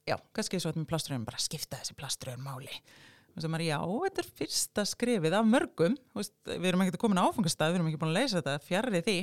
já, 0.09 0.17
kannski 0.37 0.61
svo 0.61 0.73
að 0.73 0.83
með 0.83 0.91
plaströðum 0.93 1.27
bara 1.27 1.43
skipta 1.43 1.81
þessi 1.81 1.97
plaströðum 1.99 2.47
máli. 2.47 2.81
Maður, 3.35 3.65
já, 3.67 3.79
þetta 3.83 4.23
er 4.23 4.29
fyrsta 4.39 4.85
skrifið 4.87 5.35
af 5.35 5.47
mörgum. 5.49 5.97
Veist, 6.15 6.35
við 6.47 6.69
erum 6.71 6.85
ekki 6.85 7.01
komin 7.03 7.19
á 7.19 7.27
áfengastað 7.27 7.73
við 7.73 7.81
erum 7.81 7.89
ekki 7.91 7.99
búin 8.03 8.13
að 8.13 8.21
leysa 8.21 8.39
þetta, 8.39 8.61
fjarrri 8.63 9.01
því. 9.03 9.17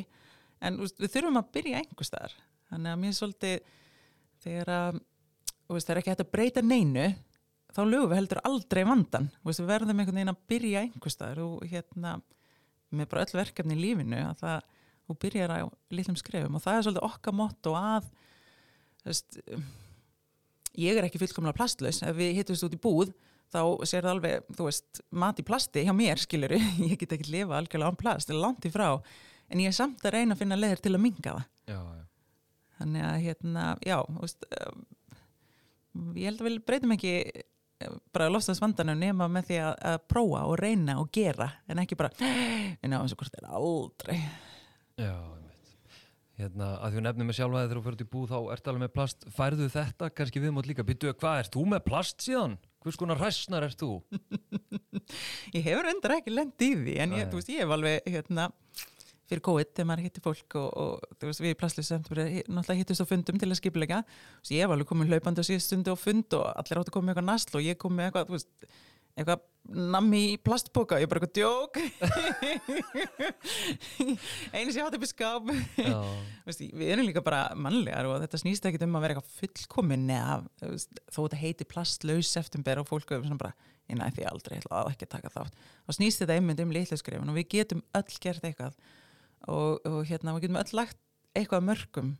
En 0.67 0.79
veist, 0.81 0.97
við 0.99 1.13
þurfum 1.13 1.39
að 1.39 1.53
byrja 1.55 1.79
einhver 1.79 2.09
staðar. 2.09 2.35
Þannig 2.71 2.91
að 2.91 2.99
mér 3.05 3.15
svolítið 3.15 3.69
þegar 4.43 4.73
að 4.75 4.99
veist, 5.71 5.85
það 5.87 5.93
er 5.93 6.01
ekki 6.01 6.11
hægt 6.11 6.25
að 6.25 6.33
breyta 6.35 6.65
neinu 6.65 7.07
þá 7.71 7.81
lögum 7.87 8.11
við 8.11 8.19
heldur 8.19 8.43
aldrei 8.49 8.81
vandan 8.83 9.29
við 9.47 9.63
verðum 9.69 10.01
einhvern 10.01 10.19
veginn 10.19 10.33
að 10.33 10.43
byrja 10.51 10.83
einhver 10.83 11.15
staðar. 11.15 11.43
Og 11.45 11.71
hérna 11.71 12.17
með 12.91 13.11
bara 13.13 13.23
öll 13.23 13.37
verkefni 13.39 13.77
í 13.77 13.81
lífinu 13.85 14.19
að 14.25 14.43
það, 14.43 14.71
þú 15.11 15.19
byrjar 15.21 15.53
á 15.53 15.67
litlum 15.93 16.17
skrefum. 16.19 16.57
Og 16.57 16.63
það 16.63 16.77
er 16.77 16.87
svolítið 16.87 17.07
okkar 17.07 17.37
motto 17.37 17.75
að 17.77 18.07
veist, 19.05 19.41
ég 20.79 20.97
er 20.97 21.07
ekki 21.07 21.21
fullkomlega 21.21 21.57
plastlaus. 21.57 22.01
Ef 22.05 22.17
við 22.17 22.39
hittumst 22.39 22.67
út 22.67 22.77
í 22.77 22.81
búð 22.81 23.13
þá 23.51 23.61
sér 23.87 24.05
það 24.05 24.13
alveg, 24.15 24.47
þú 24.55 24.67
veist, 24.67 25.01
mat 25.23 25.41
í 25.41 25.45
plasti 25.47 25.83
hjá 25.87 25.93
mér, 25.95 26.21
skiluru, 26.21 26.59
ég 26.89 26.97
get 27.01 27.17
ekki 27.17 27.33
lifa 27.33 27.57
algjörlega 27.57 27.91
án 27.91 27.99
plast, 27.99 28.29
það 28.29 28.37
er 28.37 28.43
langt 28.45 28.67
í 28.67 28.73
frá. 28.73 28.87
En 29.51 29.63
ég 29.63 29.71
er 29.71 29.75
samt 29.75 30.03
að 30.07 30.15
reyna 30.15 30.37
að 30.37 30.43
finna 30.43 30.59
leðir 30.59 30.83
til 30.83 30.93
að 30.95 31.03
minga 31.03 31.35
það. 31.35 31.47
Já, 31.67 31.79
já. 31.97 32.03
þannig 32.79 33.07
að, 33.07 33.15
hérna, 33.25 33.65
já 33.85 33.97
veist, 34.19 34.45
ég 36.15 36.29
held 36.29 36.43
að 36.43 36.47
við 36.47 36.61
breytum 36.69 36.95
ekki 36.95 37.13
eh, 37.27 37.97
bara 38.15 38.29
lofstafsvandanum 38.31 39.03
nema 39.03 39.27
með 39.31 39.49
því 39.49 39.59
að, 39.65 39.73
að 39.91 39.99
prófa 40.13 40.45
og 40.47 40.55
reyna 40.61 40.97
og 41.01 41.11
gera. 41.15 41.49
En 41.67 41.83
ekki 41.83 41.99
bara, 41.99 42.13
en 42.21 42.95
á 42.95 43.03
þessu 43.03 43.19
hvort 43.19 43.37
er 43.41 43.51
aldrei 43.51 44.21
Já, 44.99 45.15
veit 45.15 45.41
Hérna, 46.41 46.71
að 46.81 46.93
því 46.93 46.99
að 47.01 47.05
nefnum 47.05 47.27
með 47.29 47.37
sjálfa 47.37 47.59
þegar 47.61 47.77
þú 47.77 47.81
fyrir 47.85 47.97
til 47.99 48.09
bú 48.09 48.21
þá 48.29 48.37
ert 48.53 48.69
alveg 48.71 48.81
með 48.81 48.93
plast, 48.95 49.25
færðu 49.35 49.67
þetta 49.69 50.07
kannski 50.17 50.41
við 50.41 50.53
mót 50.55 50.69
líka, 50.69 50.85
byttu, 50.87 51.11
hvað 51.21 51.41
ert 51.43 51.53
þú 51.53 51.65
með 51.69 51.83
plast 51.85 52.25
síðan? 52.25 52.55
Hvers 52.81 52.97
konar 52.97 53.19
hræsnar 53.21 53.65
ert 53.67 53.77
þú? 53.77 53.91
ég 55.57 55.67
hefur 55.67 55.89
endur 55.91 56.15
ekki 56.15 56.33
lend 56.33 56.65
í 56.65 56.71
því 56.79 56.95
en 57.03 57.13
ég, 57.19 57.29
veist, 57.35 57.51
ég 57.51 57.61
hef 57.61 57.75
alveg 57.75 58.09
hérna 58.09 58.47
fyrir 59.29 59.43
COVID 59.45 59.69
þegar 59.75 59.89
maður 59.91 60.05
hittir 60.07 60.25
fólk 60.25 60.57
og, 60.59 60.69
og 60.81 61.17
þú 61.21 61.29
veist 61.29 61.43
við 61.43 61.53
í 61.53 61.59
Plastlýs 61.61 61.91
náttúrulega 61.93 62.79
hittist 62.79 63.05
á 63.05 63.11
fundum 63.11 63.37
til 63.39 63.51
að 63.51 63.59
skiplega 63.61 64.01
og 64.01 64.51
ég 64.55 64.65
var 64.65 64.79
alveg 64.79 64.89
komin 64.89 65.11
hlaupandi 65.11 65.45
á 65.45 65.47
síðust 65.47 65.69
stundu 65.69 65.93
á 65.93 65.97
fund 65.99 66.35
og 66.39 66.47
allir 66.57 66.81
áttu 66.81 66.91
að 66.91 66.97
koma 66.97 68.01
með 68.01 68.09
eitthvað 68.09 68.49
eitthvað, 69.15 69.41
nammi 69.71 70.21
í 70.31 70.37
plastboka 70.41 70.97
ég 71.01 71.09
bara 71.11 71.21
eitthvað 71.21 71.35
djók. 71.37 71.77
Einu 74.55 74.71
sem 74.71 74.79
ég 74.79 74.85
átti 74.85 74.97
upp 74.97 75.05
í 75.05 75.11
skáp. 75.11 75.51
Við 76.81 76.87
erum 76.87 77.07
líka 77.07 77.23
bara 77.25 77.43
mannlegar 77.55 78.09
og 78.09 78.17
þetta 78.23 78.41
snýst 78.41 78.65
ekki 78.67 78.81
um 78.87 78.97
að 78.97 79.05
vera 79.05 79.17
eitthvað 79.17 79.37
fullkomin 79.41 80.07
eða 80.15 80.39
þó 81.11 81.19
þetta 81.19 81.41
heiti 81.43 81.69
plastlaus 81.69 82.31
september 82.31 82.81
og 82.81 82.89
fólk 82.89 83.13
er 83.15 83.27
bara 83.35 83.53
ég 83.91 83.99
næði 83.99 84.19
því 84.19 84.27
aldrei, 84.31 84.57
ég 84.57 84.65
ætla 84.65 84.81
að 84.81 84.91
ekki 84.93 85.11
taka 85.11 85.31
þátt. 85.33 85.61
Og 85.85 85.97
snýst 85.97 86.23
þetta 86.23 86.37
einmitt 86.37 86.63
um 86.63 86.73
litluskrifin 86.73 87.31
og 87.31 87.37
við 87.37 87.47
getum 87.55 87.85
öll 87.97 88.19
gert 88.23 88.45
eitthvað. 88.47 88.75
Og, 89.51 89.81
og 89.87 90.03
hérna 90.09 90.35
við 90.37 90.47
getum 90.47 90.61
öll 90.61 90.77
lagt 90.79 90.99
eitthvað 91.37 91.67
mörgum. 91.67 92.13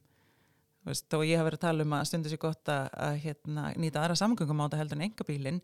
Og 0.88 1.24
ég 1.28 1.38
hafa 1.38 1.48
verið 1.52 1.60
að 1.60 1.66
tala 1.68 1.86
um 1.86 1.94
að 1.94 2.08
stundu 2.10 2.32
sér 2.32 2.42
gott 2.42 2.72
að, 2.74 2.88
að 2.98 3.18
hérna, 3.28 3.68
nýta 3.78 4.02
aðra 4.02 4.18
samgöngum 4.18 4.64
á 4.64 4.66
þetta 4.66 4.82
heldur 4.82 4.98
en 4.98 5.06
engabílin 5.06 5.60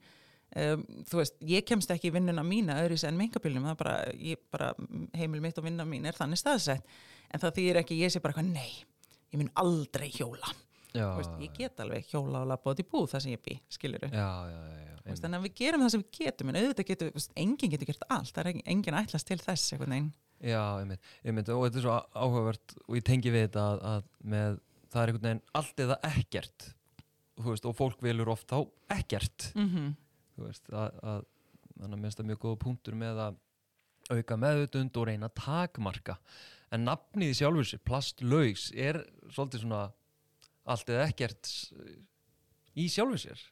um, 0.55 0.85
þú 1.09 1.21
veist, 1.21 1.37
ég 1.49 1.65
kemst 1.67 1.91
ekki 1.93 2.11
í 2.11 2.13
vinnuna 2.15 2.43
mína 2.45 2.79
öðris 2.83 3.05
en 3.07 3.17
með 3.17 3.29
engabílum, 3.29 3.65
það 3.67 3.73
er 3.73 3.81
bara, 3.81 3.97
ég, 4.29 4.43
bara 4.53 4.69
heimil 5.17 5.41
mitt 5.43 5.57
og 5.59 5.67
vinna 5.67 5.87
mín 5.87 6.07
er 6.07 6.17
þannig 6.17 6.41
staðsett. 6.41 6.95
En 7.33 7.43
það 7.43 7.57
þýðir 7.59 7.81
ekki, 7.81 7.99
ég 7.99 8.13
sé 8.13 8.23
bara 8.23 8.35
eitthvað 8.35 8.53
nei, 8.53 8.85
ég 9.33 9.41
mun 9.41 9.51
aldrei 9.59 10.07
hjóla. 10.13 10.53
Veist, 10.97 11.33
ég 11.43 11.51
get 11.53 11.81
alveg 11.83 12.07
hjóla 12.09 12.41
og 12.41 12.47
labba 12.49 12.71
út 12.73 12.79
í 12.81 12.85
búð 12.87 13.11
það 13.11 13.25
sem 13.25 13.33
ég 13.35 13.41
bý, 13.43 13.57
einmitt. 15.03 15.23
þannig 15.23 15.37
að 15.37 15.45
við 15.45 15.53
gerum 15.59 15.83
það 15.83 15.91
sem 15.93 16.03
við 16.03 16.17
getum 16.17 16.49
en 16.51 16.59
auðvitað 16.61 16.87
getur, 16.91 17.11
veist, 17.15 17.33
enginn 17.43 17.73
getur 17.73 17.89
gert 17.91 18.07
allt 18.15 18.31
það 18.31 18.41
er 18.41 18.49
engin, 18.51 18.65
enginn 18.73 18.97
ætlast 18.97 19.29
til 19.29 19.37
þess 19.43 19.75
Já, 20.37 20.61
einmitt, 20.79 21.11
einmitt, 21.25 21.51
og 21.53 21.63
þetta 21.65 21.79
er 21.79 21.85
svo 21.85 21.99
áhugavert 22.13 22.75
og 22.85 22.97
ég 22.97 23.05
tengi 23.05 23.33
við 23.33 23.47
þetta 23.47 23.67
að, 23.67 23.85
að 23.91 24.09
með, 24.33 24.59
það 24.93 25.01
er 25.03 25.11
einhvern 25.11 25.29
veginn 25.29 25.45
allt 25.61 25.85
eða 25.85 25.99
ekkert 26.11 26.67
veist, 27.45 27.69
og 27.69 27.77
fólk 27.77 28.03
velur 28.05 28.33
oft 28.33 28.53
á 28.53 28.59
ekkert. 28.97 29.51
Mm 29.55 29.69
-hmm. 29.69 29.95
Veist, 30.45 30.69
að, 30.71 31.01
að 31.01 31.25
þannig 31.77 31.97
að 31.97 32.03
minnst 32.03 32.21
það 32.21 32.29
mjög 32.31 32.41
góða 32.43 32.61
punktur 32.63 32.97
með 32.97 33.21
að 33.25 33.41
auka 34.07 34.37
meðutund 34.39 34.99
og 34.99 35.09
reyna 35.09 35.29
takmarka. 35.35 36.17
En 36.73 36.83
nafnið 36.87 37.33
í 37.33 37.37
sjálfur 37.37 37.67
sér, 37.67 37.83
plastlaus 37.87 38.69
er 38.75 39.01
svolítið 39.31 39.63
svona 39.63 39.83
allt 40.67 40.89
eða 40.91 41.07
ekkert 41.07 41.51
í 42.77 42.87
sjálfur 42.91 43.21
sér? 43.21 43.43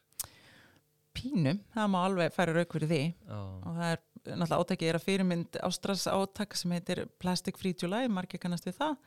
Pínu, 1.16 1.54
það 1.72 1.92
má 1.92 2.00
alveg 2.02 2.34
færa 2.34 2.56
rauk 2.56 2.74
fyrir 2.76 2.90
því. 2.90 3.02
Já, 3.24 3.38
og 3.40 3.78
það 3.78 3.92
er 3.92 4.02
náttúrulega 4.26 4.58
átækið 4.60 4.90
er 4.90 4.98
að 4.98 5.06
fyrirmynd 5.06 5.60
Ástras 5.64 6.08
átak 6.10 6.56
sem 6.58 6.74
heitir 6.76 7.06
Plastic 7.22 7.60
Free 7.60 7.76
July, 7.78 8.04
margir 8.12 8.42
kannast 8.42 8.68
við 8.68 8.76
það 8.82 8.98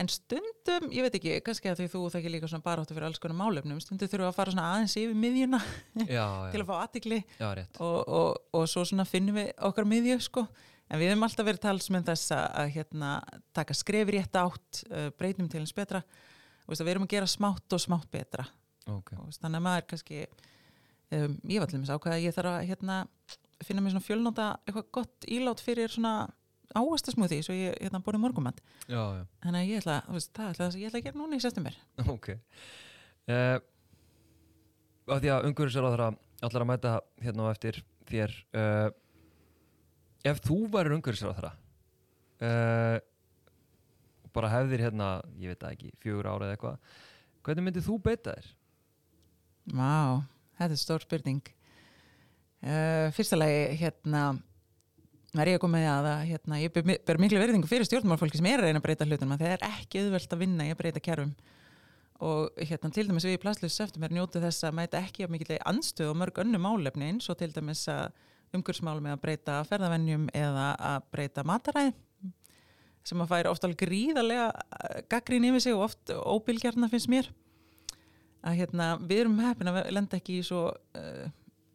en 0.00 0.10
stundum, 0.10 0.88
ég 0.94 1.06
veit 1.06 1.16
ekki, 1.20 1.38
kannski 1.46 1.70
að 1.70 1.80
því 1.82 1.88
þú 1.92 2.02
þekkir 2.14 2.34
líka 2.34 2.50
svona 2.50 2.66
baráttu 2.66 2.96
fyrir 2.96 3.08
alls 3.08 3.20
konar 3.22 3.38
málefnum 3.38 3.80
stundum 3.82 4.10
þurfum 4.10 4.24
við 4.24 4.30
að 4.30 4.38
fara 4.38 4.54
svona 4.54 4.68
aðeins 4.72 4.96
yfir 4.98 5.18
miðjuna 5.22 5.60
já, 6.02 6.26
til 6.52 6.60
já, 6.60 6.64
að 6.64 6.70
fá 6.70 6.74
aðtikli 6.80 7.20
og, 7.38 8.00
og, 8.02 8.30
og 8.58 8.66
svo 8.70 8.84
svona 8.88 9.06
finnum 9.06 9.38
við 9.38 9.52
okkar 9.68 9.86
miðju 9.88 10.18
sko, 10.26 10.46
en 10.88 11.00
við 11.00 11.12
hefum 11.12 11.26
alltaf 11.28 11.48
verið 11.48 11.62
talsmenn 11.64 12.06
þess 12.06 12.34
að, 12.34 12.44
að 12.62 12.72
hérna, 12.78 13.12
taka 13.56 13.76
skref 13.76 14.12
rétt 14.14 14.40
átt, 14.40 14.82
uh, 14.90 15.08
breytum 15.18 15.48
til 15.50 15.62
eins 15.62 15.74
betra. 15.76 16.02
Og 16.64 16.76
við 16.78 16.94
erum 16.94 17.06
að 17.06 17.14
gera 17.14 17.28
smátt 17.28 17.76
og 17.76 17.82
smátt 17.82 18.08
betra. 18.12 18.46
Ok, 18.88 19.14
og 19.20 19.32
þannig 19.36 19.58
að 19.58 19.64
maður 19.64 19.86
kannski 19.92 20.20
um, 20.24 21.36
ég 21.48 21.60
var 21.60 21.70
til 21.70 21.78
dæmis 21.78 21.92
ákveða 21.92 22.18
að 22.18 22.26
ég 22.26 22.36
þarf 22.36 22.52
að 22.52 22.66
hérna, 22.70 22.96
finna 23.64 23.84
mér 23.84 23.94
svona 23.94 24.04
fjölnóta 24.04 24.48
eitthvað 24.64 24.90
gott 24.98 25.28
ílát 25.30 25.62
fyrir 25.64 25.92
svona 25.92 26.14
áastasmúði 26.74 27.38
svo 27.46 27.54
ég 27.54 27.76
hérna, 27.78 28.00
já, 28.88 29.02
já. 29.18 29.22
Þannig 29.44 29.60
að 29.60 29.70
ég 29.70 29.80
ætla, 29.82 29.96
veist, 30.10 30.32
það 30.34 30.50
ætla, 30.50 30.68
ég 30.80 30.90
ætla 30.90 31.00
að 31.00 31.06
gera 31.06 31.20
núna 31.20 31.38
í 31.38 31.44
september 31.44 31.78
Ok. 32.14 32.30
Uh, 33.24 33.56
því 35.08 35.32
að 35.32 35.48
umhverfisar 35.50 35.86
á 35.86 35.92
þeirra 35.92 36.10
allar 36.44 36.64
að 36.64 36.70
mæta 36.72 36.94
hérna 37.24 37.48
á 37.48 37.52
eftir 37.54 37.80
þér 38.10 38.36
uh, 38.58 38.88
Ef 40.24 40.40
þú 40.44 40.58
værir 40.72 40.96
umhverfisar 40.96 41.32
á 41.32 41.36
þeirra 41.38 41.52
uh, 42.44 42.98
bara 44.34 44.50
hefðir 44.50 44.82
hérna, 44.88 45.08
ég 45.38 45.54
veit 45.54 45.66
ekki 45.68 45.92
fjögur 46.02 46.26
ára 46.26 46.48
eða 46.48 46.56
eitthvað 46.56 47.02
hvernig 47.46 47.68
myndið 47.68 47.86
þú 47.86 47.98
beita 48.02 48.34
þér? 48.34 48.48
Vá, 49.78 50.24
þetta 50.58 50.74
er 50.74 50.80
stór 50.80 51.04
spurning. 51.04 51.52
Fyrsta 53.14 53.38
lagi 53.38 53.76
hérna 53.80 54.24
er 55.42 55.50
ég 55.50 55.58
að 55.58 55.64
koma 55.64 55.80
með 55.80 55.88
að 55.90 56.06
að, 56.10 56.20
hérna, 56.28 56.58
ég 56.62 56.72
ber, 56.74 57.18
miklu 57.18 57.40
verðingu 57.42 57.68
fyrir 57.70 57.88
stjórnmálfólki 57.88 58.38
sem 58.38 58.46
er 58.50 58.60
að 58.60 58.68
reyna 58.68 58.80
að 58.80 58.86
breyta 58.86 59.06
hlutunum 59.08 59.34
að 59.34 59.42
það 59.42 59.54
er 59.56 59.64
ekki 59.66 60.02
auðvelt 60.04 60.36
að 60.36 60.42
vinna 60.44 60.66
í 60.66 60.70
að 60.70 60.78
breyta 60.78 61.02
kerfum. 61.02 61.32
Og 62.24 62.60
hérna 62.62 62.90
til 62.94 63.06
dæmis 63.08 63.26
við 63.26 63.34
í 63.34 63.40
Plastlust 63.42 63.80
September 63.80 64.14
njótu 64.14 64.42
þess 64.44 64.66
að 64.68 64.76
mæta 64.78 65.00
ekki 65.02 65.26
af 65.26 65.32
mikill 65.34 65.58
anstöð 65.66 66.12
og 66.12 66.20
mörg 66.20 66.38
önnu 66.44 66.60
málefni 66.62 67.10
eins 67.10 67.26
og 67.32 67.40
til 67.40 67.50
dæmis 67.56 67.82
að 67.90 68.14
umhverfsmál 68.54 69.00
með 69.02 69.16
að 69.16 69.22
breyta 69.24 69.56
ferðavennjum 69.66 70.28
eða 70.30 70.68
að 70.78 71.08
breyta 71.10 71.44
mataræð 71.48 71.94
sem 73.04 73.20
að 73.20 73.32
færi 73.34 73.50
oft 73.50 73.66
alveg 73.66 73.82
gríðarlega 73.82 75.02
gaggrín 75.12 75.48
yfir 75.50 75.64
sig 75.64 75.74
og 75.76 75.88
oft 75.88 76.12
óbylgjarna 76.14 76.88
finnst 76.92 77.10
mér. 77.12 77.26
Að 78.44 78.60
hérna, 78.62 78.86
við 79.02 79.24
erum 79.24 79.42
heppin 79.42 79.72
að 79.72 79.80
lenda 79.92 80.20
ekki 80.20 80.38
í 80.38 80.46
svo 80.46 80.68
uh, 80.70 81.26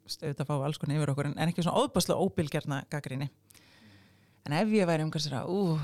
auðvitað 0.09 0.43
að 0.43 0.49
fá 0.49 0.55
alls 0.65 0.79
konar 0.81 0.97
yfir 0.97 1.11
okkur 1.13 1.29
en 1.29 1.37
ekki 1.45 1.65
svona 1.65 1.83
óbáslega 1.83 2.25
óbylgjarna 2.25 2.81
gaggríni 2.89 3.29
en 4.47 4.55
ef 4.59 4.73
ég 4.73 4.87
væri 4.89 5.05
umhverfsra 5.05 5.43
ú 5.49 5.77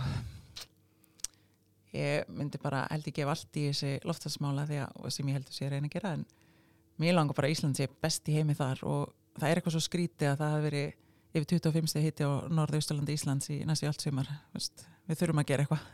ég 1.95 2.27
myndi 2.31 2.59
bara 2.61 2.85
held 2.91 3.07
ég 3.07 3.15
gefa 3.19 3.35
allt 3.35 3.59
í 3.59 3.67
þessi 3.69 3.93
loftasmála 4.07 4.65
að, 4.67 5.09
sem 5.13 5.27
ég 5.29 5.39
heldur 5.39 5.55
sé 5.55 5.67
að 5.67 5.75
reyna 5.75 5.89
að 5.89 5.95
gera 5.95 6.13
en 6.17 6.25
mér 7.01 7.15
langar 7.17 7.37
bara 7.37 7.49
að 7.49 7.55
Ísland 7.55 7.79
sé 7.79 7.87
best 8.01 8.27
í 8.31 8.37
heimi 8.37 8.55
þar 8.57 8.83
og 8.87 9.13
það 9.39 9.49
er 9.49 9.59
eitthvað 9.59 9.75
svo 9.77 9.83
skrítið 9.83 10.31
að 10.31 10.41
það 10.41 10.55
hafi 10.55 10.67
verið 10.69 10.93
yfir 11.35 11.47
25 11.51 11.91
steg 11.91 12.07
hitti 12.07 12.27
á 12.27 12.31
norðausturlandi 12.47 13.15
Íslands 13.17 13.51
í 13.51 13.59
næstu 13.67 13.89
allt 13.89 14.03
sumar 14.03 14.31
Vist, 14.55 14.85
við 15.09 15.19
þurfum 15.21 15.41
að 15.43 15.49
gera 15.51 15.65
eitthvað. 15.65 15.85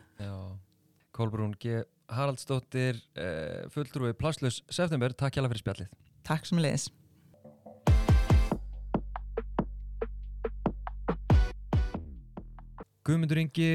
Kolbrún 1.18 1.56
G. 1.60 1.82
Haraldsdóttir 2.12 3.00
uh, 3.18 3.68
fulltrúi 3.74 4.14
Plastlös 4.18 4.62
September, 4.70 5.14
takk 5.18 5.38
hjá 5.38 5.46
fyrir 5.46 5.64
spjallið. 5.64 5.94
Takk 6.28 6.46
sem 6.48 6.62
leiðis 6.62 6.90
Guðmundur 13.08 13.40
Ingi 13.42 13.70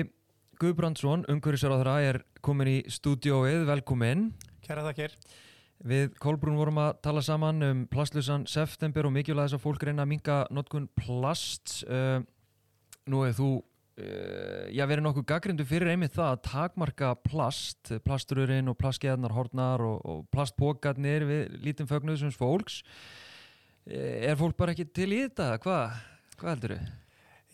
Guðbrandsson, 0.61 1.25
umhverfisar 1.31 1.75
er 2.01 2.21
komin 2.45 2.71
í 2.71 2.77
stúdióið, 2.89 3.65
velkomin 3.69 4.31
Kæra 4.65 4.85
þakkir. 4.87 5.17
Við 5.87 6.15
Kolbrún 6.23 6.57
vorum 6.57 6.79
að 6.81 7.01
tala 7.05 7.23
saman 7.23 7.63
um 7.63 7.83
plastlusan 7.91 8.47
september 8.49 9.07
og 9.07 9.13
mikilvæg 9.13 9.51
þess 9.51 9.59
að 9.59 9.65
fólk 9.67 9.85
reyna 9.85 10.07
að 10.07 10.13
minga 10.15 10.39
notkun 10.55 10.89
plast 10.97 11.83
uh, 11.91 12.23
Nú 13.07 13.27
er 13.27 13.37
þú 13.37 13.51
uh, 13.59 14.65
já, 14.73 14.87
verið 14.89 15.05
nokkuð 15.05 15.29
gaggrindu 15.29 15.69
fyrir 15.69 15.93
einmitt 15.93 16.17
það 16.17 16.33
að 16.33 16.43
takmarka 16.49 17.13
plast 17.27 17.93
plastururinn 18.07 18.73
og 18.73 18.79
plastgeðarnar 18.81 19.37
hornar 19.37 19.85
og, 19.85 20.01
og 20.07 20.25
plastpókarnir 20.33 21.29
við 21.29 21.63
lítum 21.67 21.91
fögnuð 21.91 22.23
sem 22.25 22.35
fólks 22.35 22.81
Eh, 23.87 24.31
Er 24.31 24.39
fólk 24.39 24.57
bara 24.59 24.75
ekki 24.75 24.89
til 24.91 25.13
í 25.15 25.21
þetta? 25.23 25.53
Hvað? 25.63 25.99
Hvað 26.41 26.51
heldur 26.51 26.73
þau? 26.75 27.06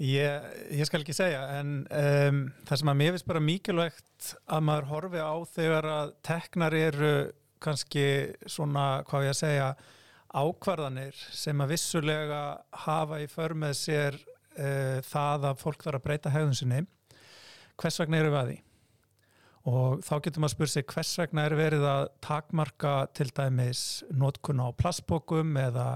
Ég, 0.02 0.46
ég 0.74 0.86
skal 0.88 1.04
ekki 1.04 1.14
segja, 1.14 1.44
en 1.60 1.84
um, 1.86 2.38
það 2.66 2.80
sem 2.80 2.90
að 2.90 2.96
mér 2.98 3.12
finnst 3.14 3.26
bara 3.28 3.42
mikilvægt 3.44 4.30
að 4.50 4.64
maður 4.66 4.88
horfi 4.90 5.20
á 5.22 5.34
þegar 5.52 5.86
að 5.92 6.14
teknar 6.26 6.74
eru 6.74 7.10
kannski 7.62 8.06
svona, 8.50 8.86
hvað 9.06 9.28
ég 9.28 9.34
að 9.36 9.38
segja, 9.38 9.68
ákvarðanir 10.32 11.20
sem 11.36 11.62
að 11.62 11.74
vissulega 11.76 12.40
hafa 12.82 13.20
í 13.22 13.28
för 13.30 13.54
með 13.62 13.76
sér 13.78 14.18
uh, 14.18 14.98
það 15.06 15.46
að 15.52 15.62
fólk 15.62 15.86
þarf 15.86 16.00
að 16.00 16.06
breyta 16.08 16.34
hegðun 16.34 16.58
sinni. 16.58 16.82
Hvers 17.78 18.02
vegna 18.02 18.18
eru 18.24 18.34
við 18.34 18.40
að 18.40 18.50
því? 18.50 18.58
Og 19.70 20.02
þá 20.02 20.14
getur 20.24 20.42
maður 20.42 20.54
spurt 20.56 20.74
sig 20.74 20.88
hvers 20.90 21.14
vegna 21.22 21.46
er 21.46 21.58
verið 21.60 21.86
að 21.86 22.08
takmarka 22.26 22.96
til 23.14 23.28
dæmis 23.30 23.84
notkun 24.10 24.66
á 24.66 24.74
plastbókum 24.74 25.54
eða 25.62 25.86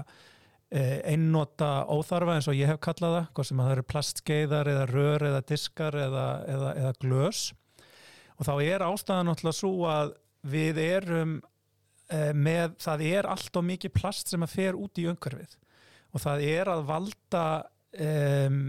einnota 0.67 1.85
óþarfa 1.87 2.37
eins 2.37 2.49
og 2.51 2.57
ég 2.57 2.67
hef 2.67 2.79
kallað 2.83 3.13
það, 3.15 3.27
hvort 3.33 3.49
sem 3.49 3.59
að 3.61 3.67
það 3.67 3.75
eru 3.75 3.85
plastskeiðar 3.93 4.71
eða 4.73 4.87
rör 4.89 5.27
eða 5.29 5.43
diskar 5.47 5.95
eða, 5.95 6.25
eða, 6.55 6.73
eða 6.81 6.95
glös. 7.03 7.43
Og 8.37 8.49
þá 8.49 8.53
er 8.65 8.85
ástæðan 8.85 9.31
náttúrulega 9.31 9.59
svo 9.61 9.71
að 9.89 10.11
við 10.47 10.81
erum 10.83 11.37
eh, 12.11 12.33
með, 12.35 12.75
það 12.83 13.05
er 13.07 13.29
allt 13.31 13.59
og 13.59 13.65
mikið 13.69 13.95
plast 13.95 14.33
sem 14.33 14.43
að 14.43 14.53
fer 14.57 14.77
út 14.77 14.99
í 14.99 15.07
umhverfið 15.09 15.57
og 16.15 16.23
það 16.23 16.45
er 16.47 16.69
að 16.71 16.85
valda 16.87 17.43
um, 17.99 18.61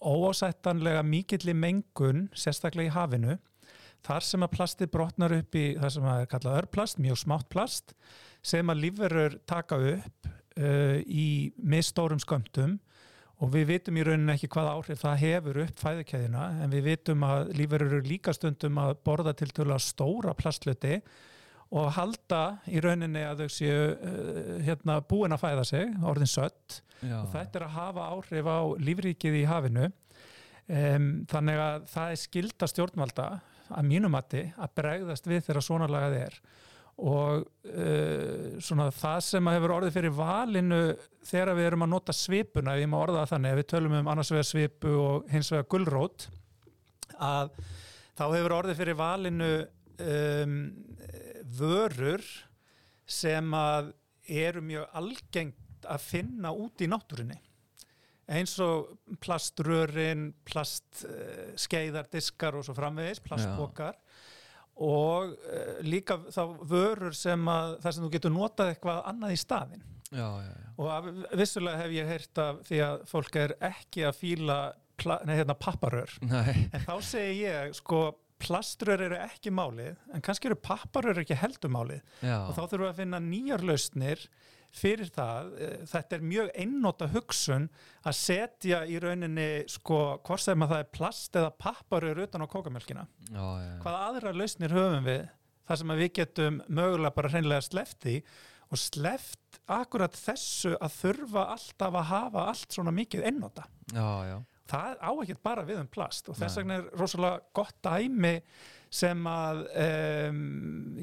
óásættanlega 0.00 1.04
mikilli 1.06 1.54
mengun, 1.56 2.26
sérstaklega 2.34 2.90
í 2.90 2.94
hafinu 2.94 3.36
þar 4.06 4.24
sem 4.24 4.44
að 4.44 4.54
plastið 4.56 4.92
brotnar 4.94 5.34
upp 5.36 5.56
í 5.60 5.64
það 5.78 5.94
sem 5.94 6.08
að 6.08 6.22
er 6.22 6.30
kallað 6.32 6.58
örplast, 6.62 7.00
mjög 7.02 7.20
smátt 7.20 7.48
plast 7.52 7.94
sem 8.42 8.72
að 8.72 8.86
lífverur 8.86 9.36
taka 9.48 9.78
upp 9.92 10.30
uh, 10.58 10.98
í 11.04 11.52
misstórum 11.56 12.20
skömmtum 12.22 12.78
og 13.40 13.52
við 13.54 13.70
vitum 13.70 13.96
í 13.96 14.04
rauninni 14.04 14.34
ekki 14.34 14.50
hvað 14.52 14.70
áhrif 14.74 15.00
það 15.00 15.22
hefur 15.24 15.62
upp 15.64 15.80
fæðukeðina 15.80 16.46
en 16.64 16.72
við 16.74 16.86
vitum 16.90 17.24
að 17.24 17.52
lífverur 17.56 17.96
eru 17.96 18.08
líka 18.08 18.34
stundum 18.36 18.80
að 18.82 18.94
borða 19.06 19.34
til 19.38 19.48
tölu 19.56 19.72
að 19.76 19.86
stóra 19.86 20.34
plastluti 20.36 20.98
og 21.70 21.92
halda 21.94 22.42
í 22.68 22.82
rauninni 22.82 23.22
að 23.24 23.44
þau 23.44 23.54
séu 23.54 23.82
uh, 23.94 24.54
hérna, 24.66 24.98
búin 25.06 25.34
að 25.34 25.44
fæða 25.44 25.66
sig, 25.68 25.92
orðin 26.02 26.30
sött. 26.30 26.80
Já, 27.00 27.20
og 27.22 27.30
þetta 27.32 27.60
er 27.60 27.64
að 27.64 27.76
hafa 27.78 28.08
áhrif 28.12 28.50
á 28.50 28.60
lífríkið 28.82 29.38
í 29.38 29.44
hafinu. 29.48 29.86
Um, 30.70 31.06
þannig 31.30 31.60
að 31.62 31.86
það 31.90 32.12
er 32.12 32.20
skilda 32.20 32.66
stjórnvalda 32.70 33.28
að 33.70 33.86
mínum 33.86 34.12
mati 34.14 34.44
að 34.58 34.74
bregðast 34.78 35.26
við 35.30 35.46
þegar 35.46 35.66
svona 35.66 35.88
lagað 35.90 36.18
er 36.20 36.36
og 37.00 37.46
uh, 37.70 38.58
svona 38.60 38.90
það 38.92 39.20
sem 39.24 39.48
að 39.48 39.56
hefur 39.56 39.74
orðið 39.78 39.96
fyrir 39.96 40.14
valinu 40.16 40.80
þegar 41.30 41.56
við 41.56 41.68
erum 41.70 41.86
að 41.86 41.92
nota 41.94 42.16
svipuna 42.16 42.74
ef 42.76 42.82
ég 42.82 42.90
má 42.92 42.98
orða 43.00 43.22
það 43.22 43.32
þannig, 43.34 43.52
ef 43.52 43.60
við 43.60 43.68
tölum 43.72 43.96
um 44.00 44.10
annars 44.12 44.32
vegar 44.34 44.48
svipu 44.50 44.94
og 45.00 45.30
hins 45.32 45.52
vegar 45.54 45.68
gullrót 45.72 46.26
að 47.20 47.52
þá 48.18 48.24
hefur 48.26 48.56
orðið 48.58 48.82
fyrir 48.82 48.98
valinu 49.00 49.50
um, 50.04 50.56
vörur 51.60 52.26
sem 53.10 53.54
að 53.56 53.92
eru 54.30 54.62
mjög 54.62 54.98
algengt 55.00 55.88
að 55.90 56.04
finna 56.04 56.52
út 56.54 56.82
í 56.84 56.88
náttúrunni. 56.90 57.38
Eins 58.30 58.52
og 58.62 58.92
plaströrin, 59.18 60.28
plastskeiðar, 60.46 62.06
diskar 62.12 62.54
og 62.60 62.62
svo 62.66 62.76
framvegis, 62.76 63.18
plastbókar 63.24 63.96
og 64.80 65.34
uh, 65.36 65.78
líka 65.84 66.18
þá 66.32 66.42
vörur 66.68 67.16
sem 67.16 67.48
að 67.52 67.78
það 67.84 67.96
sem 67.96 68.06
þú 68.06 68.12
getur 68.16 68.34
notað 68.34 68.74
eitthvað 68.74 69.02
annað 69.12 69.34
í 69.34 69.40
staðin 69.40 69.82
já, 70.10 70.26
já, 70.26 70.50
já. 70.50 70.70
og 70.76 70.92
af, 70.94 71.10
vissulega 71.38 71.82
hef 71.82 71.96
ég 71.96 72.12
heyrt 72.14 72.42
af 72.42 72.62
því 72.68 72.80
að 72.86 73.04
fólk 73.10 73.40
er 73.42 73.56
ekki 73.70 74.06
að 74.08 74.20
fíla 74.22 74.60
nei, 75.24 75.36
hérna, 75.38 75.56
papparör. 75.56 76.12
Nei, 76.24 76.66
en 76.74 76.84
þá 76.84 76.94
segi 77.04 77.44
ég 77.44 77.76
sko 77.78 78.02
plaströr 78.40 79.02
eru 79.04 79.18
ekki 79.20 79.52
málið 79.52 79.98
en 80.14 80.24
kannski 80.24 80.48
eru 80.48 80.56
papparör 80.60 81.20
ekki 81.22 81.36
heldur 81.36 81.72
málið. 81.72 82.00
Já, 82.24 82.38
og 82.46 82.54
þá 82.56 82.62
þurfum 82.62 82.86
við 82.86 82.90
að 82.90 83.00
finna 83.02 83.20
nýjar 83.24 83.66
lausnir 83.68 84.24
fyrir 84.74 85.10
það, 85.14 85.50
Eh, 85.60 85.80
þetta 85.90 86.16
er 86.16 86.26
mjög 86.30 86.52
einnóta 86.54 87.08
hugsun 87.10 87.68
að 88.06 88.16
setja 88.20 88.84
í 88.86 89.00
rauninni 89.02 89.48
sko 89.70 90.20
hvort 90.26 90.44
sem 90.44 90.62
að 90.62 90.74
það 90.74 90.84
er 90.84 90.92
plast 90.98 91.36
eða 91.40 91.50
papparur 91.58 92.22
utan 92.26 92.46
á 92.46 92.52
kókamjölkina 92.52 93.06
hvaða 93.82 94.06
aðra 94.10 94.32
lausnir 94.36 94.74
höfum 94.74 95.04
við? 95.04 95.28
Þar 95.70 95.78
sem 95.78 95.92
að 95.94 96.00
við 96.02 96.12
getum 96.18 96.62
mögulega 96.68 97.14
bara 97.14 97.28
hreinlega 97.30 97.84
því 98.02 98.22
og 98.70 98.78
sleppt 98.78 99.60
akkurat 99.70 100.14
þessu 100.14 100.76
að 100.78 100.96
þurfa 101.00 101.46
alltaf 101.56 101.96
að 102.00 102.10
hafa 102.10 102.46
allt 102.52 102.74
svona 102.74 102.94
mikið 102.94 103.26
einnóta 103.26 103.66
já, 103.90 104.06
já. 104.30 104.36
það 104.70 105.00
á 105.02 105.10
ekkert 105.10 105.42
bara 105.42 105.64
við 105.66 105.80
um 105.82 105.90
plast 105.90 106.30
og 106.30 106.38
þess 106.38 106.60
vegna 106.60 106.78
er 106.78 106.90
rosalega 106.98 107.40
gott 107.56 107.78
dæmi 107.82 108.36
sem 108.90 109.26
að 109.30 109.60
um, 109.84 110.40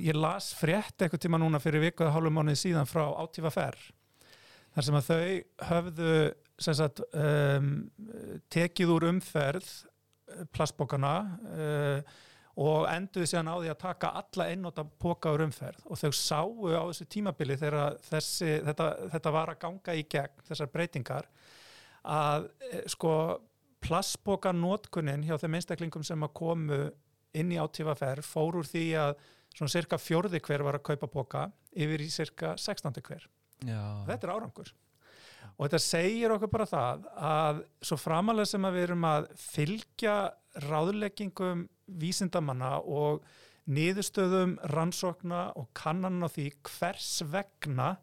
ég 0.04 0.18
las 0.18 0.52
frétt 0.60 1.00
eitthvað 1.00 1.24
tíma 1.24 1.40
núna 1.40 1.62
fyrir 1.64 1.86
viku 1.86 2.04
eða 2.04 2.18
hálfum 2.18 2.36
mánuði 2.36 2.60
síðan 2.60 2.90
frá 2.90 3.06
Átífa 3.24 3.52
Ferr 3.54 3.80
þar 4.76 4.86
sem 4.86 4.98
að 5.00 5.08
þau 5.08 5.70
höfðu 5.72 6.16
sagt, 6.62 7.02
um, 7.16 7.72
tekið 8.54 8.94
úr 8.94 9.08
umferð 9.12 9.68
eh, 9.68 10.44
plastbókana 10.54 11.14
uh, 11.54 12.16
og 12.58 12.88
enduðu 12.90 13.30
síðan 13.30 13.52
á 13.54 13.56
því 13.58 13.72
að 13.72 13.82
taka 13.84 14.14
alla 14.18 14.48
einnóta 14.50 14.86
póka 14.86 15.30
úr 15.36 15.44
umferð. 15.46 15.84
Og 15.86 16.00
þau 16.02 16.10
sáu 16.18 16.70
á 16.74 16.82
þessu 16.90 17.06
tímabili 17.14 17.58
þegar 17.58 18.00
þessi, 18.08 18.56
þetta, 18.66 18.88
þetta 19.14 19.34
var 19.36 19.52
að 19.54 19.60
ganga 19.62 19.94
í 19.94 20.06
gegn 20.10 20.46
þessar 20.48 20.72
breytingar 20.74 21.30
að 22.08 22.48
eh, 22.72 22.82
sko 22.90 23.14
plastbóka 23.84 24.54
notkunin 24.56 25.26
hjá 25.28 25.38
þeim 25.38 25.60
einstaklingum 25.60 26.06
sem 26.06 26.26
að 26.26 26.34
komu 26.38 26.80
inn 27.38 27.52
í 27.52 27.60
átífaferð 27.60 28.26
fór 28.26 28.60
úr 28.62 28.68
því 28.68 28.86
að 29.02 29.14
svona 29.56 29.74
cirka 29.74 30.00
fjórði 30.00 30.42
hver 30.46 30.64
var 30.66 30.78
að 30.80 30.86
kaupa 30.92 31.10
bóka 31.12 31.48
yfir 31.74 32.04
í 32.04 32.10
cirka 32.14 32.56
16. 32.58 33.02
hver. 33.04 33.26
já. 33.66 33.82
Þetta 34.08 34.28
er 34.28 34.34
árangur. 34.36 34.74
Og 35.58 35.66
þetta 35.66 35.82
segir 35.82 36.34
okkur 36.36 36.52
bara 36.54 36.68
það 36.70 37.08
að 37.32 37.64
svo 37.90 37.98
framalega 37.98 38.52
sem 38.52 38.68
að 38.68 38.78
við 38.78 38.88
erum 38.88 39.08
að 39.10 39.28
fylgja 39.42 40.16
ráðleggingum 40.68 41.66
vísindamanna 41.88 42.78
og 42.82 43.26
niðurstöðum 43.68 44.56
rannsókna 44.72 45.48
og 45.60 45.72
kannan 45.78 46.24
á 46.24 46.30
því 46.32 46.52
hvers 46.68 47.18
vegna 47.28 47.96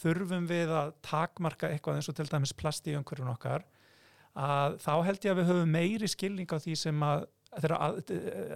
þurfum 0.00 0.48
við 0.48 0.72
að 0.74 0.94
takmarka 1.04 1.70
eitthvað 1.70 2.00
eins 2.00 2.10
og 2.10 2.16
til 2.18 2.28
dæmis 2.30 2.54
plast 2.56 2.88
í 2.88 2.96
umhverjum 2.96 3.32
okkar 3.34 3.66
að 4.32 4.78
þá 4.80 4.92
held 5.06 5.26
ég 5.26 5.34
að 5.34 5.40
við 5.40 5.50
höfum 5.50 5.74
meiri 5.76 6.08
skilning 6.08 6.48
á 6.48 6.56
því 6.56 6.76
sem 6.80 7.04
að, 7.04 7.26
að, 7.52 8.00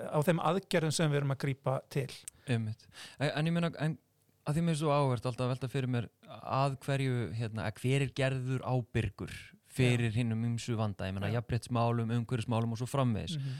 á 0.09 0.19
þeim 0.25 0.41
aðgerðum 0.41 0.95
sem 0.95 1.11
við 1.11 1.21
erum 1.21 1.35
að 1.35 1.43
grípa 1.45 1.81
til. 1.93 2.11
Einmitt. 2.49 2.87
En, 3.19 3.47
ég 3.51 3.77
en 3.83 3.99
að 4.47 4.57
því 4.57 4.63
mér 4.63 4.77
er 4.77 4.81
svo 4.81 4.95
áhvert 4.95 5.27
alltaf 5.27 5.45
að 5.45 5.53
velta 5.55 5.71
fyrir 5.71 5.91
mér 5.91 6.09
að 6.47 6.77
hverju, 6.85 7.17
hérna, 7.37 7.67
að 7.67 7.81
hver 7.83 8.05
er 8.07 8.13
gerður 8.21 8.63
ábyrgur 8.63 9.35
fyrir 9.77 10.15
hinnum 10.15 10.45
ymsu 10.53 10.77
vanda, 10.79 11.09
ég 11.09 11.17
meina, 11.17 11.29
Já. 11.29 11.41
jafnbrettsmálum, 11.41 12.13
umhverfismálum 12.21 12.73
og 12.73 12.81
svo 12.81 12.87
framvegis, 12.89 13.37
-hmm. 13.37 13.59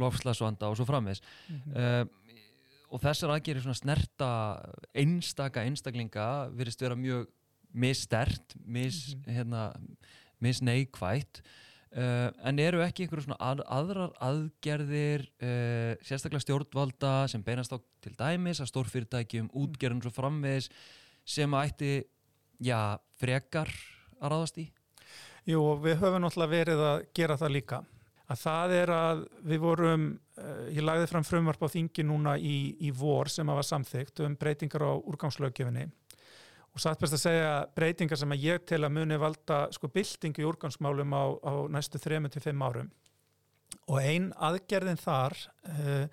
lofslagsvanda 0.00 0.70
og 0.70 0.76
svo 0.76 0.86
framvegis. 0.88 1.22
Mhm. 1.48 1.76
Uh, 1.76 2.06
og 2.92 3.00
þessar 3.00 3.30
aðgerir 3.32 3.62
svona 3.62 3.78
snerta 3.78 4.30
einstaka 4.94 5.62
einstaklinga 5.64 6.50
virðist 6.52 6.80
vera 6.80 6.94
mjög 6.96 7.26
misstert, 7.72 8.56
mis, 8.64 9.14
Mhm. 9.14 9.34
hérna, 9.34 9.72
misneikvætt 10.40 11.42
uh, 11.96 12.28
en 12.48 12.60
eru 12.62 12.82
ekki 12.84 13.04
einhverju 13.04 13.26
svona 13.26 13.38
að, 13.42 13.62
aðrar 13.76 14.12
aðgerðir 14.24 15.24
uh, 15.42 15.92
sérstaklega 16.04 16.44
stjórnvalda 16.44 17.14
sem 17.30 17.44
beinast 17.44 17.74
á 17.74 17.78
til 18.04 18.14
dæmis 18.18 18.62
að 18.62 18.70
stórfyrirtækjum, 18.72 19.50
útgerðum 19.62 20.02
svo 20.04 20.14
framvegis 20.14 20.70
sem 21.24 21.58
ætti 21.58 21.94
já, 22.62 22.98
frekar 23.20 23.70
að 24.20 24.34
ráðast 24.34 24.60
í? 24.62 24.68
Jú, 25.48 25.62
við 25.82 25.98
höfum 26.02 26.22
náttúrulega 26.22 26.52
verið 26.52 26.84
að 26.86 27.06
gera 27.18 27.38
það 27.40 27.56
líka. 27.56 27.80
Að 28.30 28.38
það 28.38 28.74
er 28.76 28.90
að 28.94 29.24
við 29.50 29.64
vorum, 29.64 30.04
uh, 30.38 30.66
ég 30.72 30.86
lagði 30.86 31.08
fram 31.10 31.26
frumvarp 31.26 31.66
á 31.66 31.74
þingi 31.74 32.06
núna 32.06 32.36
í, 32.38 32.56
í 32.80 32.92
vor 32.94 33.30
sem 33.32 33.48
að 33.50 33.60
var 33.60 33.68
samþygt 33.68 34.22
um 34.26 34.38
breytingar 34.38 34.86
á 34.86 34.92
úrgangslöggefinni 34.96 35.90
og 36.72 36.80
satt 36.80 37.00
best 37.00 37.16
að 37.18 37.24
segja 37.26 37.52
breytingar 37.76 38.20
sem 38.20 38.32
að 38.32 38.44
ég 38.46 38.66
til 38.68 38.80
að 38.80 38.94
muni 38.96 39.18
valda 39.20 39.66
sko 39.74 39.90
byltingu 39.92 40.42
í 40.42 40.48
úrgangsmálum 40.48 41.12
á, 41.12 41.24
á 41.44 41.52
næstu 41.72 42.00
3-5 42.00 42.64
árum. 42.64 42.90
Og 43.88 43.98
ein 44.00 44.30
aðgerðin 44.36 45.00
þar, 45.00 45.36
uh, 45.68 46.04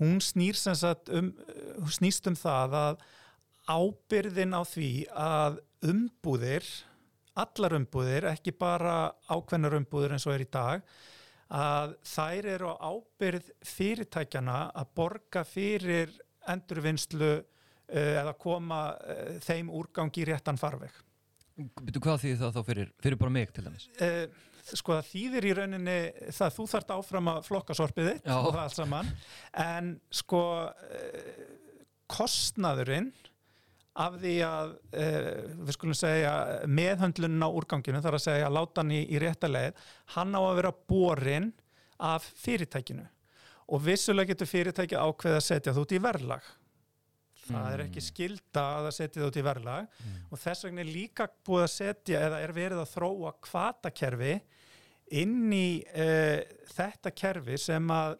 hún 0.00 0.20
snýr 0.24 0.58
sem 0.58 0.76
sagt 0.76 1.12
um, 1.12 1.30
uh, 1.32 1.88
snýst 1.88 2.28
um 2.28 2.36
það 2.36 2.76
að 2.80 3.04
ábyrðin 3.64 4.56
á 4.56 4.62
því 4.68 4.90
að 5.16 5.62
umbúðir 5.88 6.68
allar 7.34 7.74
umbúðir, 7.78 8.28
ekki 8.30 8.54
bara 8.56 9.10
ákveðnar 9.26 9.78
umbúðir 9.80 10.14
eins 10.14 10.26
og 10.28 10.36
er 10.36 10.44
í 10.44 10.50
dag 10.52 10.84
að 11.54 11.96
þær 12.08 12.48
eru 12.54 12.70
á 12.72 12.76
ábyrð 12.94 13.50
fyrirtækjana 13.68 14.58
að 14.74 14.92
borga 14.96 15.42
fyrir 15.46 16.12
endurvinnslu 16.50 17.34
eða 17.88 18.32
koma 18.40 18.80
uh, 18.94 19.36
þeim 19.44 19.70
úrgangi 19.74 20.24
í 20.24 20.28
réttan 20.30 20.60
farveg. 20.60 20.94
Byrju, 21.54 22.00
hvað 22.02 22.24
þýðir 22.24 22.40
það 22.40 22.56
þá 22.56 22.66
fyrir, 22.66 22.90
fyrir 23.04 23.18
bara 23.20 23.34
mig 23.34 23.52
til 23.54 23.64
dæmis? 23.66 23.86
Uh, 24.02 24.24
sko 24.72 24.96
það 24.96 25.10
þýðir 25.10 25.46
í 25.46 25.52
rauninni 25.58 25.98
það 26.32 26.56
þú 26.56 26.66
þarft 26.72 26.94
áfram 26.94 27.30
að 27.34 27.42
flokka 27.48 27.76
sorpið 27.76 28.10
þitt 28.10 28.30
Já. 28.30 28.34
og 28.38 28.48
það 28.48 28.62
allt 28.62 28.78
saman 28.78 29.12
en 29.64 29.92
sko 30.14 30.40
uh, 30.70 31.44
kostnaðurinn 32.10 33.10
af 34.04 34.16
því 34.22 34.34
að 34.46 34.72
uh, 34.74 35.28
við 35.60 35.76
skulum 35.76 35.98
segja 35.98 36.32
meðhöndlunin 36.66 37.44
á 37.44 37.48
úrganginu 37.50 38.02
þar 38.04 38.18
að 38.18 38.26
segja 38.26 38.48
að 38.48 38.56
láta 38.56 38.82
hann 38.82 38.94
í, 38.96 39.02
í 39.04 39.20
rétta 39.22 39.50
leið 39.50 39.84
hann 40.16 40.34
á 40.34 40.40
að 40.40 40.56
vera 40.62 40.74
borin 40.94 41.52
af 42.02 42.26
fyrirtækinu 42.40 43.06
og 43.64 43.84
vissulega 43.84 44.32
getur 44.32 44.50
fyrirtæki 44.50 44.98
ákveð 44.98 45.38
að 45.38 45.46
setja 45.46 45.76
þú 45.76 45.86
út 45.86 45.94
í 45.94 46.02
verðlag 46.02 46.48
það 47.48 47.70
er 47.74 47.82
ekki 47.86 48.00
Mm. 48.02 48.06
skilda 48.08 48.62
að 48.78 48.86
það 48.88 48.94
setja 48.98 49.26
út 49.28 49.36
í 49.40 49.44
verðlag 49.46 49.86
Mm. 50.00 50.18
og 50.32 50.38
þess 50.38 50.64
vegna 50.64 50.80
er 50.84 50.92
líka 50.94 51.28
búið 51.46 51.64
að 51.66 51.72
setja 51.74 52.20
eða 52.28 52.42
er 52.44 52.52
verið 52.52 52.82
að 52.82 52.92
þróa 52.96 53.32
kvatakerfi 53.48 54.34
inn 55.22 55.52
í 55.52 55.84
uh, 55.94 56.40
þetta 56.74 57.10
kerfi 57.14 57.58
sem 57.60 57.90
að 57.92 58.16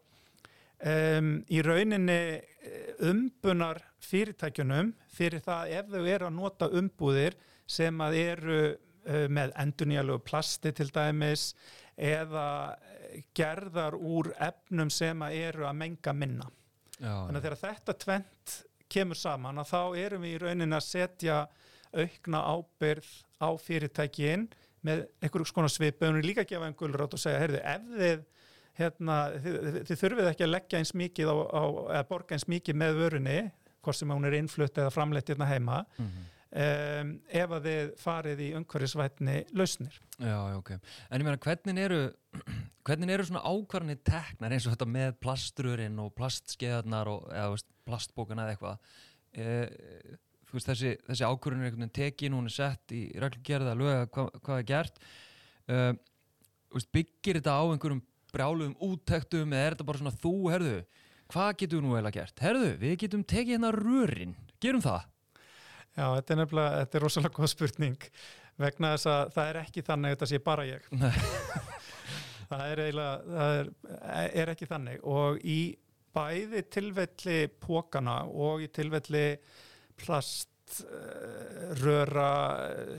um, 0.84 1.30
í 1.48 1.62
rauninni 1.64 2.18
eh, 2.37 2.94
umbunar 3.08 3.80
fyrirtækjunum 4.04 4.90
fyrir 5.14 5.40
það 5.40 5.70
ef 5.78 5.87
þau 5.94 6.04
eru 6.04 6.26
að 6.28 6.34
nota 6.37 6.68
umbúðir 6.68 7.37
sem 7.66 8.00
að 8.04 8.18
eru 8.20 8.58
uh, 8.74 9.28
með 9.32 9.54
endurnýjalegu 9.64 10.20
plasti 10.26 10.72
til 10.76 10.90
dæmis 10.92 11.54
eða 11.96 12.76
gerðar 13.38 13.94
úr 13.94 14.32
efnum 14.42 14.90
sem 14.90 15.20
að 15.22 15.37
eru 15.48 15.66
að 15.68 15.76
menga 15.78 16.12
minna. 16.16 16.48
Já, 16.98 17.12
Þannig 17.26 17.38
að 17.38 17.44
þegar 17.44 17.60
þetta 17.62 17.94
tvent 18.04 18.54
kemur 18.94 19.18
saman 19.18 19.61
að 19.62 19.70
þá 19.72 19.80
erum 20.04 20.24
við 20.26 20.37
í 20.37 20.42
rauninni 20.44 20.78
að 20.78 20.87
setja 20.87 21.38
aukna 21.94 22.40
ábyrð 22.54 23.11
á 23.42 23.48
fyrirtækin 23.61 24.46
með 24.85 25.04
einhverjum 25.22 25.48
skona 25.48 25.70
svipu 25.72 26.07
en 26.09 26.20
líka 26.24 26.42
að 26.44 26.50
gefa 26.54 26.68
einn 26.68 26.78
gulrót 26.78 27.14
og 27.16 27.20
segja, 27.22 27.40
heyrðu, 27.42 27.61
ef 27.62 27.85
þið 27.98 28.24
hérna, 28.78 29.16
þið, 29.38 29.59
þið, 29.64 29.76
þið 29.88 30.00
þurfið 30.02 30.30
ekki 30.33 30.44
að 30.46 30.52
leggja 30.54 30.80
eins 30.83 30.94
mikið 30.98 31.30
á, 31.30 31.37
á, 31.54 31.62
eða 31.94 32.07
borga 32.11 32.35
eins 32.37 32.46
mikið 32.50 32.78
með 32.83 32.96
vörunni, 32.98 33.37
hvort 33.85 33.98
sem 34.00 34.11
hún 34.14 34.26
er 34.28 34.37
innflutt 34.40 34.80
eða 34.80 34.92
framleitt 34.94 35.30
hérna 35.30 35.46
heima 35.50 35.85
Mhm. 35.98 36.30
Um, 36.54 37.12
ef 37.42 37.54
að 37.56 37.68
þið 37.68 37.92
farið 38.00 38.42
í 38.44 38.48
umhverfisvætni 38.58 39.36
lausnir. 39.58 39.96
Já, 40.22 40.36
ok. 40.54 40.74
En 40.74 41.22
ég 41.22 41.26
meina, 41.26 41.40
hvernig 41.42 41.80
eru, 41.84 42.00
hvernig 42.86 43.14
eru 43.14 43.26
svona 43.28 43.44
ákvarðanir 43.44 44.02
teknar 44.06 44.54
eins 44.54 44.68
og 44.68 44.76
þetta 44.76 44.90
með 44.94 45.16
plastrurinn 45.24 46.00
og 46.02 46.12
plastskeiðarnar 46.18 47.10
og 47.10 47.28
eða, 47.32 47.50
veist, 47.56 47.70
plastbókana 47.88 48.46
eða 48.46 48.54
eitthvað? 48.54 48.96
E, 49.34 49.46
veist, 50.54 50.70
þessi, 50.70 50.96
þessi 51.08 51.28
ákvarðan 51.28 51.64
er 51.64 51.70
einhvern 51.70 51.86
veginn 51.86 51.96
tekin, 52.00 52.36
hún 52.38 52.50
er 52.50 52.56
sett 52.56 52.94
í 52.94 53.04
reglugerða 53.18 53.74
að 53.74 53.84
löga 53.84 54.10
hvað, 54.14 54.34
hvað 54.46 54.60
er 54.62 54.68
gert. 54.70 55.00
E, 55.66 55.80
veist, 56.76 56.92
byggir 56.94 57.40
þetta 57.40 57.56
á 57.58 57.64
einhverjum 57.66 58.04
brjáluðum 58.34 58.78
úttektum 58.82 59.52
eða 59.54 59.64
er 59.64 59.74
þetta 59.76 59.88
bara 59.88 60.02
svona 60.02 60.14
þú, 60.22 60.36
herðu, 60.50 60.78
hvað 61.30 61.50
getum 61.60 61.80
við 61.80 61.84
nú 61.86 61.96
eiginlega 61.96 62.20
gert? 62.20 62.40
Herðu, 62.42 62.70
við 62.80 62.96
getum 63.04 63.26
tekið 63.30 63.56
hérna 63.56 63.70
rörin, 63.74 64.38
gerum 64.62 64.82
það. 64.82 65.10
Já, 65.94 66.09
þetta 66.16 66.35
er 66.35 66.40
nefnilega, 66.40 66.80
þetta 66.83 66.98
er 66.98 67.04
rosalega 67.07 67.38
góð 67.38 67.52
spurning 67.52 68.09
vegna 68.61 68.94
þess 68.94 69.11
að 69.11 69.33
það 69.35 69.50
er 69.50 69.59
ekki 69.61 69.85
þannig 69.87 70.11
að 70.11 70.16
þetta 70.16 70.30
sé 70.30 70.40
bara 70.44 70.66
ég. 70.68 70.90
Það 72.44 72.62
er 72.70 72.80
eiginlega, 72.85 73.12
það 73.24 73.54
er, 73.59 73.68
er 74.42 74.50
ekki 74.52 74.66
þannig 74.68 75.07
og 75.11 75.38
í 75.48 75.59
bæði 76.14 76.61
tilvelli 76.70 77.38
pókana 77.62 78.18
og 78.28 78.62
í 78.62 78.68
tilvelli 78.70 79.24
plast 79.98 80.76
uh, 80.85 81.72
röra, 81.80 82.28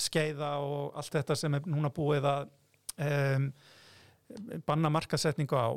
skeiða 0.01 0.55
og 0.65 0.97
allt 0.97 1.19
þetta 1.19 1.37
sem 1.39 1.55
er 1.55 1.69
núna 1.69 1.93
búið 1.93 2.27
að 2.31 2.49
um, 3.05 3.47
banna 4.65 4.91
markasetningu 4.91 5.61
á 5.61 5.69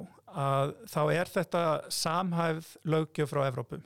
að 0.49 0.75
þá 0.89 1.01
er 1.13 1.33
þetta 1.37 1.63
samhæfð 1.93 2.73
lögjöf 2.89 3.33
frá 3.35 3.45
Evrópu. 3.47 3.83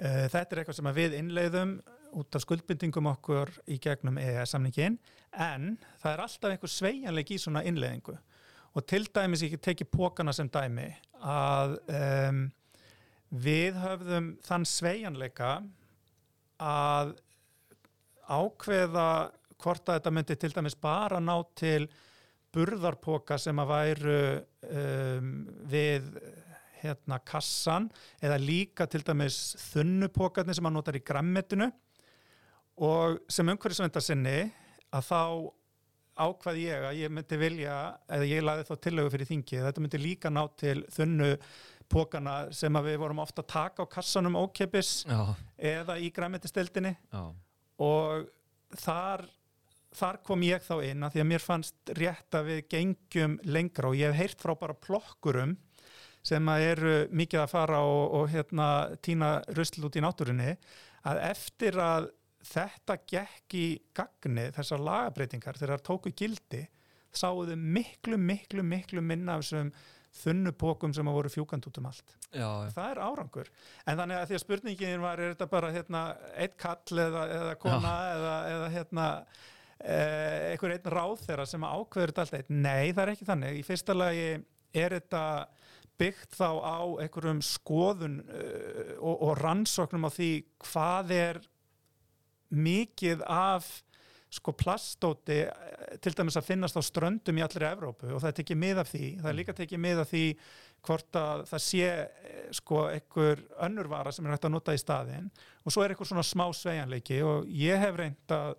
Uh, 0.00 0.26
þetta 0.32 0.54
er 0.54 0.62
eitthvað 0.62 0.78
sem 0.78 0.92
við 0.96 1.16
innleiðum 1.18 1.74
út 2.16 2.34
af 2.34 2.42
skuldbindingum 2.42 3.08
okkur 3.12 3.52
í 3.70 3.76
gegnum 3.82 4.18
EES-samningin 4.18 4.96
en 5.36 5.74
það 6.00 6.12
er 6.12 6.22
alltaf 6.24 6.54
einhver 6.54 6.72
sveianleik 6.72 7.34
í 7.34 7.38
svona 7.38 7.62
innleiðingu. 7.68 8.16
Og 8.74 8.86
til 8.86 9.04
dæmis 9.12 9.42
ég 9.44 9.58
teki 9.62 9.86
pókana 9.90 10.32
sem 10.34 10.48
dæmi 10.50 10.88
að 11.26 11.76
um, 11.90 12.44
við 13.30 13.78
höfðum 13.82 14.32
þann 14.46 14.66
sveianleika 14.66 15.50
að 16.60 17.14
ákveða 18.30 19.08
hvort 19.60 19.88
að 19.88 19.98
þetta 19.98 20.14
myndi 20.14 20.38
til 20.40 20.52
dæmis 20.54 20.78
bara 20.80 21.20
ná 21.22 21.34
til 21.58 21.88
burðarpoka 22.54 23.38
sem 23.38 23.58
að 23.62 23.70
væru 23.70 24.20
um, 24.66 25.34
við 25.70 26.08
hérna 26.82 27.20
kassan 27.24 27.88
eða 28.22 28.40
líka 28.40 28.86
til 28.90 29.02
dæmis 29.06 29.56
þunnupokarnir 29.70 30.58
sem 30.58 30.68
að 30.68 30.76
notar 30.76 30.98
í 30.98 31.04
grammetinu. 31.04 31.70
Og 32.80 33.18
sem 33.28 33.48
umhverfisvendar 33.52 34.04
sinni 34.04 34.38
að 34.90 35.08
þá 35.10 35.22
ákvað 36.20 36.60
ég 36.60 36.86
að 36.90 36.98
ég 37.00 37.12
myndi 37.12 37.36
vilja 37.40 37.74
eða 38.10 38.28
ég 38.28 38.44
laði 38.44 38.64
þá 38.68 38.72
tillögu 38.84 39.12
fyrir 39.14 39.28
þingi 39.30 39.60
þetta 39.64 39.84
myndi 39.84 40.00
líka 40.00 40.32
ná 40.32 40.42
til 40.60 40.82
þunnu 40.92 41.30
pókana 41.90 42.34
sem 42.54 42.76
við 42.84 42.98
vorum 43.02 43.22
ofta 43.22 43.42
að 43.42 43.50
taka 43.54 43.86
á 43.86 43.92
kassanum 43.92 44.36
ókeppis 44.38 45.04
eða 45.56 45.96
í 45.98 46.10
græmitistildinni 46.14 46.92
og 47.80 48.28
þar, 48.78 49.24
þar 49.96 50.20
kom 50.26 50.44
ég 50.46 50.62
þá 50.66 50.74
inn 50.90 51.02
að 51.06 51.16
því 51.16 51.22
að 51.24 51.30
mér 51.32 51.46
fannst 51.46 51.94
rétt 51.98 52.36
að 52.38 52.50
við 52.52 52.60
gengjum 52.74 53.38
lengra 53.44 53.88
og 53.90 53.98
ég 53.98 54.12
hef 54.12 54.20
heyrt 54.20 54.44
frá 54.44 54.54
bara 54.60 54.76
plokkurum 54.76 55.56
sem 56.22 56.48
eru 56.52 56.94
mikið 57.16 57.42
að 57.42 57.52
fara 57.52 57.82
og, 57.86 58.02
og 58.18 58.32
hérna 58.32 58.70
týna 59.02 59.38
rusl 59.56 59.86
út 59.88 59.96
í 59.96 60.02
náttúrunni 60.04 60.56
að 61.08 61.22
eftir 61.30 61.78
að 61.80 62.10
þetta 62.50 62.96
gekk 63.08 63.56
í 63.56 63.66
gagni 63.96 64.48
þessar 64.56 64.84
lagabreitingar 64.84 65.58
þegar 65.60 65.78
það 65.78 65.86
tóku 65.88 66.12
gildi 66.16 66.66
sáuðu 67.12 67.56
miklu, 67.58 68.18
miklu, 68.20 68.64
miklu 68.64 69.02
minna 69.04 69.36
af 69.36 69.44
þessum 69.44 69.72
þunnupokum 70.20 70.92
sem 70.94 71.06
að 71.06 71.16
voru 71.16 71.30
fjúkand 71.30 71.66
út 71.68 71.78
um 71.78 71.86
allt. 71.86 72.16
Já, 72.34 72.48
það 72.74 72.88
er 72.88 73.00
árangur. 73.04 73.50
En 73.86 73.98
þannig 74.00 74.18
að 74.18 74.24
því 74.26 74.36
að 74.36 74.42
spurningin 74.42 75.04
var, 75.04 75.22
er 75.22 75.34
þetta 75.34 75.48
bara 75.52 75.70
hérna, 75.74 76.02
eitt 76.34 76.56
kall 76.58 77.02
eða, 77.04 77.24
eða 77.36 77.54
kona 77.62 77.92
Já. 77.94 78.16
eða, 78.16 78.34
eða 78.50 78.70
hérna, 78.74 79.06
eh, 79.78 80.36
einhver 80.50 80.74
einn 80.74 80.90
ráð 80.96 81.22
þeirra 81.28 81.46
sem 81.46 81.66
ákveður 81.66 82.12
þetta 82.12 82.24
allt 82.26 82.38
eitt? 82.40 82.50
Nei, 82.50 82.90
það 82.90 83.02
er 83.04 83.12
ekki 83.14 83.28
þannig. 83.30 83.60
Í 83.60 83.66
fyrsta 83.70 83.96
lagi 83.96 84.26
er 84.82 84.96
þetta 84.98 85.22
byggt 86.00 86.34
þá 86.38 86.48
á 86.64 86.80
einhverjum 87.04 87.44
skoðun 87.44 88.18
uh, 88.24 88.96
og, 88.98 89.14
og 89.28 89.36
rannsóknum 89.40 90.08
á 90.08 90.10
því 90.10 90.32
hvað 90.64 91.14
er 91.18 91.40
mikið 92.50 93.22
af 93.28 93.68
sko 94.30 94.54
plastóti 94.54 95.40
eh, 95.42 95.94
til 96.02 96.14
dæmis 96.14 96.38
að 96.38 96.52
finnast 96.52 96.78
á 96.78 96.82
ströndum 96.86 97.38
í 97.40 97.42
allri 97.42 97.66
Evrópu 97.66 98.12
og 98.14 98.20
það 98.22 98.28
er 98.30 98.36
tekið 98.38 98.60
mið 98.62 98.82
af 98.82 98.90
því, 98.92 99.06
það 99.18 99.30
er 99.30 99.38
líka 99.40 99.54
tekið 99.58 99.82
mið 99.82 100.02
af 100.04 100.10
því 100.12 100.24
hvort 100.86 101.18
að 101.18 101.42
það 101.50 101.64
sé 101.64 101.88
eh, 101.90 102.44
sko 102.56 102.84
einhver 102.92 103.42
önnurvara 103.66 104.12
sem 104.14 104.26
er 104.26 104.36
hægt 104.36 104.46
að 104.46 104.54
nota 104.54 104.76
í 104.76 104.82
staðin 104.82 105.26
og 105.64 105.74
svo 105.74 105.82
er 105.82 105.94
einhver 105.94 106.10
svona 106.12 106.26
smá 106.26 106.46
sveianleiki 106.54 107.18
og 107.26 107.50
ég 107.50 107.82
hef 107.82 107.98
reynd 107.98 108.36
að 108.36 108.54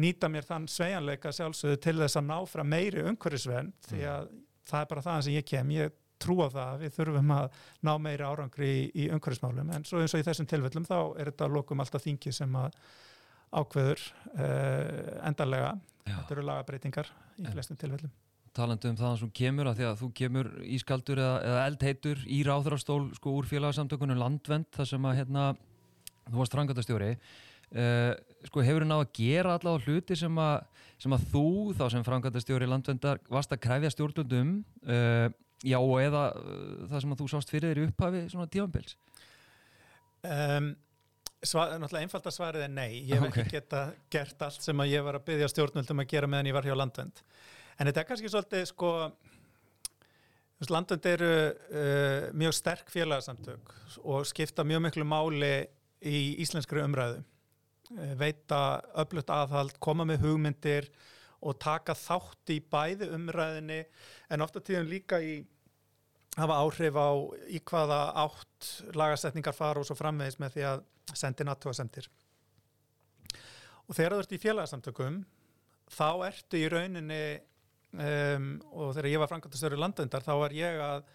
nýta 0.00 0.30
mér 0.32 0.46
þann 0.46 0.70
sveianleika 0.70 1.34
sjálfsögðu 1.34 1.82
til 1.82 1.96
þess 1.98 2.20
að 2.20 2.30
ná 2.30 2.36
frá 2.48 2.62
meiri 2.64 3.02
umhverfisvenn 3.10 3.74
því 3.88 4.04
mm. 4.04 4.12
að 4.14 4.30
það 4.70 4.84
er 4.84 4.90
bara 4.94 5.06
það 5.08 5.26
sem 5.26 5.38
ég 5.40 5.50
kem, 5.50 5.74
ég 5.74 5.98
trúa 6.20 6.48
það 6.52 6.82
við 6.84 6.96
þurfum 6.96 7.34
að 7.36 7.60
ná 7.86 7.92
meiri 8.02 8.26
árangri 8.26 8.70
í, 8.70 8.82
í 9.04 9.10
umhverfismálum. 9.14 9.70
En 9.76 9.86
svo 9.88 10.02
eins 10.02 10.14
og 10.16 10.22
í 10.22 10.26
þessum 10.26 10.48
tilfellum 10.50 10.88
þá 10.88 10.98
er 11.20 11.32
þetta 11.32 11.50
lokum 11.52 11.82
alltaf 11.82 12.04
þingi 12.04 12.32
sem 12.36 12.58
að 12.60 12.76
ákveður 13.50 14.02
uh, 14.36 15.26
endarlega 15.26 15.70
Já. 16.06 16.14
þetta 16.14 16.34
eru 16.36 16.44
lagabreitingar 16.46 17.10
í 17.38 17.44
en, 17.44 17.52
flestum 17.54 17.78
tilfellum. 17.80 18.12
Talandu 18.56 18.90
um 18.90 18.98
það 18.98 19.18
sem 19.20 19.32
kemur 19.40 19.70
að 19.70 19.80
því 19.80 19.86
að 19.88 20.00
þú 20.00 20.08
kemur 20.20 20.48
ískaldur 20.76 21.20
eða, 21.22 21.36
eða 21.46 21.66
eldheitur 21.70 22.24
í 22.26 22.40
ráþurastól 22.46 23.02
sko 23.18 23.34
úr 23.38 23.50
félagsamtökunum 23.50 24.18
landvend 24.18 24.70
þar 24.74 24.90
sem 24.90 25.06
að 25.06 25.20
hérna 25.20 25.44
þú 26.30 26.40
varst 26.40 26.56
frangatastjóri 26.56 27.12
uh, 27.14 28.12
sko 28.48 28.64
hefur 28.66 28.86
þú 28.86 28.90
náðu 28.90 29.06
að 29.06 29.14
gera 29.20 29.54
allavega 29.58 29.86
hluti 29.86 30.18
sem 30.18 30.42
að, 30.42 30.56
sem 31.02 31.14
að 31.14 31.28
þú 31.34 31.46
þá 31.78 31.84
sem 31.94 32.06
frangatastjóri 32.06 32.70
landvendar 32.70 33.22
varst 33.30 33.54
að 33.54 33.62
kræfja 33.66 33.94
stjórnundum 33.94 34.58
uh, 34.86 35.30
já 35.66 35.78
og 35.78 35.96
eða 36.00 36.26
það 36.90 37.00
sem 37.02 37.14
að 37.14 37.20
þú 37.20 37.32
sást 37.32 37.52
fyrir 37.52 37.72
þér 37.72 37.82
í 37.82 37.88
upphafi 37.90 38.22
svona 38.32 38.52
tífambils 38.52 38.96
um 40.20 40.70
náttúrulega 41.40 42.04
einfalda 42.04 42.30
svarið 42.34 42.66
er 42.66 42.72
nei. 42.72 43.00
Ég 43.08 43.16
hef 43.16 43.30
okay. 43.30 43.44
ekki 43.44 43.56
geta 43.56 43.82
gert 44.12 44.42
allt 44.44 44.60
sem 44.60 44.82
að 44.82 44.92
ég 44.92 45.04
var 45.06 45.16
að 45.16 45.26
byggja 45.30 45.48
stjórnvöldum 45.48 46.02
að 46.02 46.10
gera 46.10 46.28
meðan 46.28 46.50
ég 46.50 46.56
var 46.56 46.68
hjá 46.68 46.76
landvend 46.76 47.22
en 47.80 47.88
þetta 47.88 48.02
er 48.02 48.08
kannski 48.10 48.32
svolítið 48.32 48.66
sko 48.68 48.90
landvend 50.68 51.06
eru 51.08 51.32
uh, 51.48 52.26
mjög 52.36 52.56
sterk 52.58 52.90
félagsamtök 52.92 53.72
og 54.04 54.26
skipta 54.28 54.66
mjög 54.68 54.84
miklu 54.84 55.06
máli 55.08 55.54
í 56.04 56.18
íslenskri 56.44 56.84
umræðu. 56.84 57.22
Uh, 57.96 58.12
veita 58.20 58.82
öflutt 59.00 59.32
aðhald, 59.32 59.78
koma 59.80 60.04
með 60.04 60.26
hugmyndir 60.26 60.90
og 61.40 61.56
taka 61.62 61.96
þátt 61.96 62.52
í 62.54 62.60
bæði 62.60 63.10
umræðinni 63.16 63.80
en 64.30 64.44
ofta 64.44 64.62
tíðum 64.64 64.90
líka 64.90 65.20
í 65.24 65.40
hafa 66.38 66.60
áhrif 66.62 66.96
á 66.96 67.10
í 67.50 67.60
hvaða 67.66 68.00
átt 68.24 68.70
lagasetningar 68.94 69.56
fara 69.56 69.82
og 69.82 69.88
svo 69.88 69.96
framvegis 69.98 70.38
með 70.40 70.56
því 70.56 70.66
að 70.70 70.82
sendi 71.18 71.46
NATO 71.46 71.72
að 71.72 71.78
sendir 71.80 72.10
og 73.88 73.96
þegar 73.96 74.14
þú 74.14 74.20
ert 74.24 74.34
í 74.36 74.42
félagsamtökum 74.44 75.22
þá 75.90 76.10
ertu 76.28 76.60
í 76.60 76.68
rauninni 76.70 77.24
um, 77.96 78.52
og 78.70 78.94
þegar 78.94 79.10
ég 79.10 79.22
var 79.22 79.32
frangatastöru 79.32 79.80
landöndar 79.80 80.26
þá 80.26 80.32
var 80.44 80.54
ég 80.54 80.78
að 80.84 81.08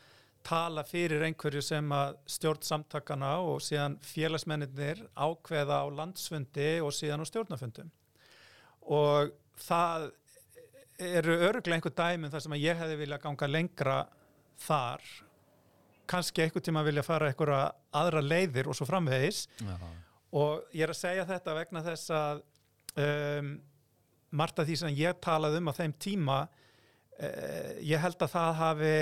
tala 0.46 0.84
fyrir 0.86 1.24
einhverju 1.26 1.64
sem 1.66 1.96
að 1.96 2.20
stjórn 2.30 2.66
samtakana 2.68 3.32
og 3.42 3.64
síðan 3.66 3.96
félagsmennir 4.06 5.00
ákveða 5.16 5.82
á 5.82 5.86
landsfundi 5.90 6.76
og 6.86 6.94
síðan 6.94 7.24
á 7.24 7.30
stjórnafundum 7.32 7.90
og 8.94 9.32
það 9.62 10.10
eru 10.96 11.36
öruglega 11.50 11.78
einhver 11.78 11.96
dæmum 11.96 12.32
þar 12.32 12.44
sem 12.46 12.56
að 12.56 12.64
ég 12.64 12.80
hefði 12.80 12.98
vilja 13.02 13.22
ganga 13.24 13.50
lengra 13.52 13.98
þar. 14.66 15.06
Kannski 16.08 16.44
eitthvað 16.44 16.68
tíma 16.68 16.84
vilja 16.86 17.04
fara 17.04 17.30
eitthvað 17.32 17.72
aðra 17.96 18.24
leiðir 18.24 18.70
og 18.70 18.78
svo 18.78 18.88
framvegis. 18.88 19.46
Já. 19.60 19.76
og 20.36 20.76
ég 20.76 20.84
er 20.84 20.92
að 20.92 21.00
segja 21.00 21.26
þetta 21.30 21.56
vegna 21.56 21.82
þess 21.86 22.12
að 22.12 22.42
um, 23.00 23.52
margt 24.36 24.60
af 24.60 24.68
því 24.68 24.78
sem 24.82 24.98
ég 24.98 25.20
talaði 25.24 25.62
um 25.62 25.72
á 25.72 25.74
þeim 25.78 25.94
tíma 26.00 26.40
uh, 26.46 27.72
ég 27.80 28.02
held 28.04 28.20
að 28.20 28.34
það 28.34 28.58
hafi 28.60 28.96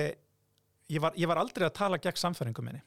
ég 0.93 1.01
var, 1.03 1.15
ég 1.17 1.29
var 1.29 1.41
aldrei 1.41 1.67
að 1.67 1.77
tala 1.79 2.01
gegn 2.01 2.21
samfæringum 2.21 2.69
minni. 2.69 2.83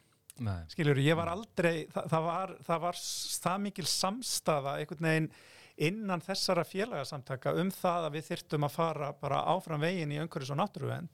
Skiljur, 0.68 0.98
ég 1.00 1.16
var 1.16 1.30
aldrei 1.32 1.86
það, 1.88 2.08
það, 2.12 2.24
var, 2.26 2.50
það 2.66 2.80
var 2.82 2.98
það 3.00 3.62
mikil 3.64 3.86
samstafa 3.88 4.74
einhvern 4.80 5.08
veginn 5.08 5.28
innan 5.76 6.22
þessara 6.24 6.64
félagasamtaka 6.64 7.52
um 7.60 7.70
það 7.74 8.08
að 8.08 8.16
við 8.16 8.28
þyrtum 8.30 8.66
að 8.66 8.76
fara 8.76 9.10
bara 9.20 9.42
áfram 9.52 9.82
veginn 9.84 10.14
í 10.14 10.20
önguris 10.22 10.52
og 10.54 10.60
náttúruvend 10.60 11.10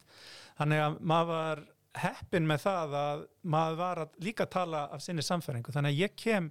þannig 0.59 0.85
að 0.85 1.01
maður 1.13 1.33
var 1.33 1.65
heppin 2.03 2.47
með 2.49 2.63
það 2.65 2.95
að 3.01 3.25
maður 3.55 3.81
var 3.83 4.03
að 4.05 4.23
líka 4.25 4.47
tala 4.49 4.87
af 4.95 5.03
sinni 5.05 5.25
samfæringu 5.27 5.75
þannig 5.75 5.93
að 5.93 6.03
ég 6.05 6.17
kem 6.17 6.49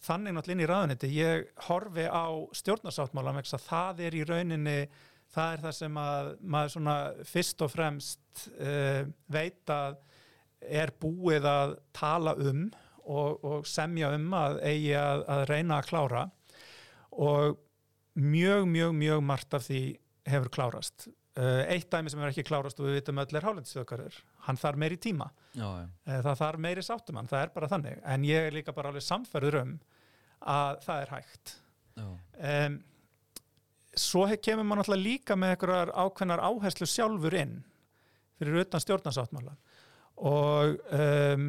þannig 0.00 0.34
náttúrulega 0.34 0.56
inn 0.56 0.64
í 0.64 0.70
raðuniti 0.70 1.12
ég 1.14 1.48
horfi 1.68 2.06
á 2.08 2.26
stjórnarsáttmála 2.56 3.34
með 3.36 3.46
þess 3.46 3.58
að 3.58 3.66
það 3.68 4.04
er 4.06 4.16
í 4.16 4.26
rauninni 4.26 4.78
það 5.30 5.52
er 5.52 5.64
það 5.64 5.74
sem 5.78 5.98
að 6.00 6.30
maður 6.40 6.74
svona 6.74 6.96
fyrst 7.28 7.64
og 7.66 7.72
fremst 7.74 8.46
uh, 8.56 9.02
veit 9.30 9.74
að 9.74 10.00
er 10.60 10.92
búið 11.00 11.46
að 11.48 11.76
tala 11.96 12.34
um 12.40 12.66
og, 13.04 13.44
og 13.44 13.68
semja 13.68 14.10
um 14.16 14.26
að 14.36 14.58
eigi 14.66 14.94
að, 14.98 15.24
að 15.28 15.44
reyna 15.50 15.78
að 15.78 15.88
klára 15.92 16.24
og 17.12 17.58
mjög, 18.20 18.66
mjög, 18.70 18.92
mjög 18.98 19.24
margt 19.24 19.56
af 19.56 19.66
því 19.66 19.80
hefur 20.30 20.52
klárast. 20.54 21.08
Uh, 21.38 21.62
eitt 21.70 21.88
dæmi 21.92 22.10
sem 22.10 22.20
er 22.20 22.32
ekki 22.32 22.44
klárast 22.44 22.80
og 22.82 22.88
við 22.88 22.98
vitum 22.98 23.20
öll 23.22 23.38
er 23.38 23.46
hálendistöðkarður, 23.46 24.16
hann 24.48 24.58
þarf 24.60 24.80
meiri 24.82 24.98
tíma. 25.00 25.30
Já. 25.54 25.66
Uh, 25.68 26.18
það 26.26 26.40
þarf 26.42 26.62
meiri 26.66 26.84
sáttumann 26.84 27.30
það 27.30 27.44
er 27.46 27.52
bara 27.54 27.70
þannig, 27.70 28.00
en 28.02 28.26
ég 28.28 28.48
er 28.48 28.56
líka 28.56 28.74
bara 28.76 28.90
alveg 28.90 29.06
samferður 29.06 29.60
um 29.62 29.74
að 30.40 30.80
það 30.84 31.02
er 31.04 31.12
hægt. 31.14 31.56
Um, 32.00 32.78
svo 33.98 34.26
kemur 34.42 34.64
maður 34.66 34.82
náttúrulega 34.82 35.06
líka 35.06 35.36
með 35.36 35.54
einhverjar 35.54 35.92
ákveðnar 35.94 36.42
áherslu 36.46 36.88
sjálfur 36.88 37.36
inn 37.36 37.56
fyrir 38.40 38.62
utan 38.62 38.82
stjórnarsáttmála 38.82 39.56
og 40.20 40.76
um, 40.92 41.44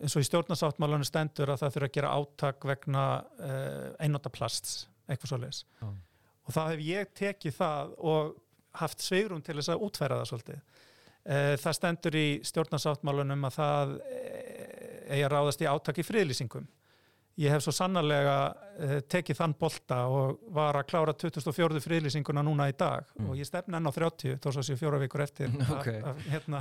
eins 0.00 0.14
og 0.16 0.24
í 0.24 0.26
stjórnarsáttmálunum 0.28 1.06
stendur 1.08 1.54
að 1.54 1.62
það 1.62 1.76
þurfa 1.76 1.88
að 1.88 1.94
gera 1.96 2.14
átak 2.18 2.66
vegna 2.68 3.04
uh, 3.40 3.86
einnóta 4.04 4.32
plasts, 4.32 4.84
eitthvað 5.08 5.32
svo 5.32 5.38
leis 5.40 5.62
Já. 5.80 5.88
og 5.88 6.56
þá 6.56 6.60
hef 6.66 6.82
ég 6.84 7.14
tekið 7.16 7.56
það 7.56 7.94
og 8.12 8.34
haft 8.80 9.04
sveirum 9.04 9.42
til 9.44 9.56
þess 9.56 9.72
að 9.72 9.84
útfæra 9.86 10.18
það 10.20 10.30
svolítið. 10.32 10.62
Uh, 11.24 11.54
það 11.62 11.76
stendur 11.78 12.18
í 12.20 12.26
stjórnarsáttmálunum 12.44 13.48
að 13.48 13.56
það 13.56 13.94
eh, 14.12 14.96
eigi 15.14 15.24
að 15.24 15.32
ráðast 15.32 15.64
í 15.64 15.70
átak 15.70 16.00
í 16.02 16.04
friðlýsingum 16.04 16.66
ég 17.42 17.50
hef 17.50 17.62
svo 17.64 17.72
sannarlega 17.74 18.34
uh, 18.54 18.92
tekið 19.10 19.38
þann 19.40 19.54
bolta 19.58 19.96
og 20.06 20.38
var 20.54 20.76
að 20.78 20.86
klára 20.92 21.14
2004 21.18 21.80
friðlýsinguna 21.82 22.44
núna 22.46 22.68
í 22.70 22.76
dag 22.78 23.08
Mm. 23.18 23.30
og 23.30 23.36
ég 23.40 23.46
stefna 23.48 23.78
enn 23.80 23.86
á 23.90 23.92
30 23.94 24.36
þó 24.42 24.48
svo 24.54 24.62
sé 24.66 24.76
fjóra 24.78 24.98
vikur 25.02 25.22
eftir 25.24 25.50
Ok. 25.76 25.88
að, 25.88 26.04
að, 26.12 26.20
hérna, 26.30 26.60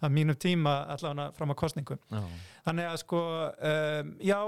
að 0.00 0.14
mínum 0.16 0.36
tíma 0.40 0.74
allavega 0.94 1.30
fram 1.36 1.52
að 1.52 1.60
kostningum 1.60 2.00
Já. 2.12 2.22
þannig 2.68 2.88
að 2.92 2.96
sko 3.04 3.20
um, 3.72 4.14
já, 4.20 4.38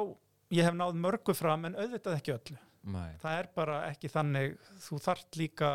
ég 0.56 0.64
hef 0.68 0.76
náð 0.80 0.98
mörgu 1.04 1.34
fram 1.36 1.64
en 1.68 1.76
auðvitað 1.76 2.18
ekki 2.20 2.34
öllu 2.38 2.58
Nei. 2.86 3.12
það 3.20 3.38
er 3.40 3.48
bara 3.56 3.78
ekki 3.90 4.08
þannig 4.12 4.56
þú 4.86 5.00
þart 5.02 5.36
líka 5.40 5.70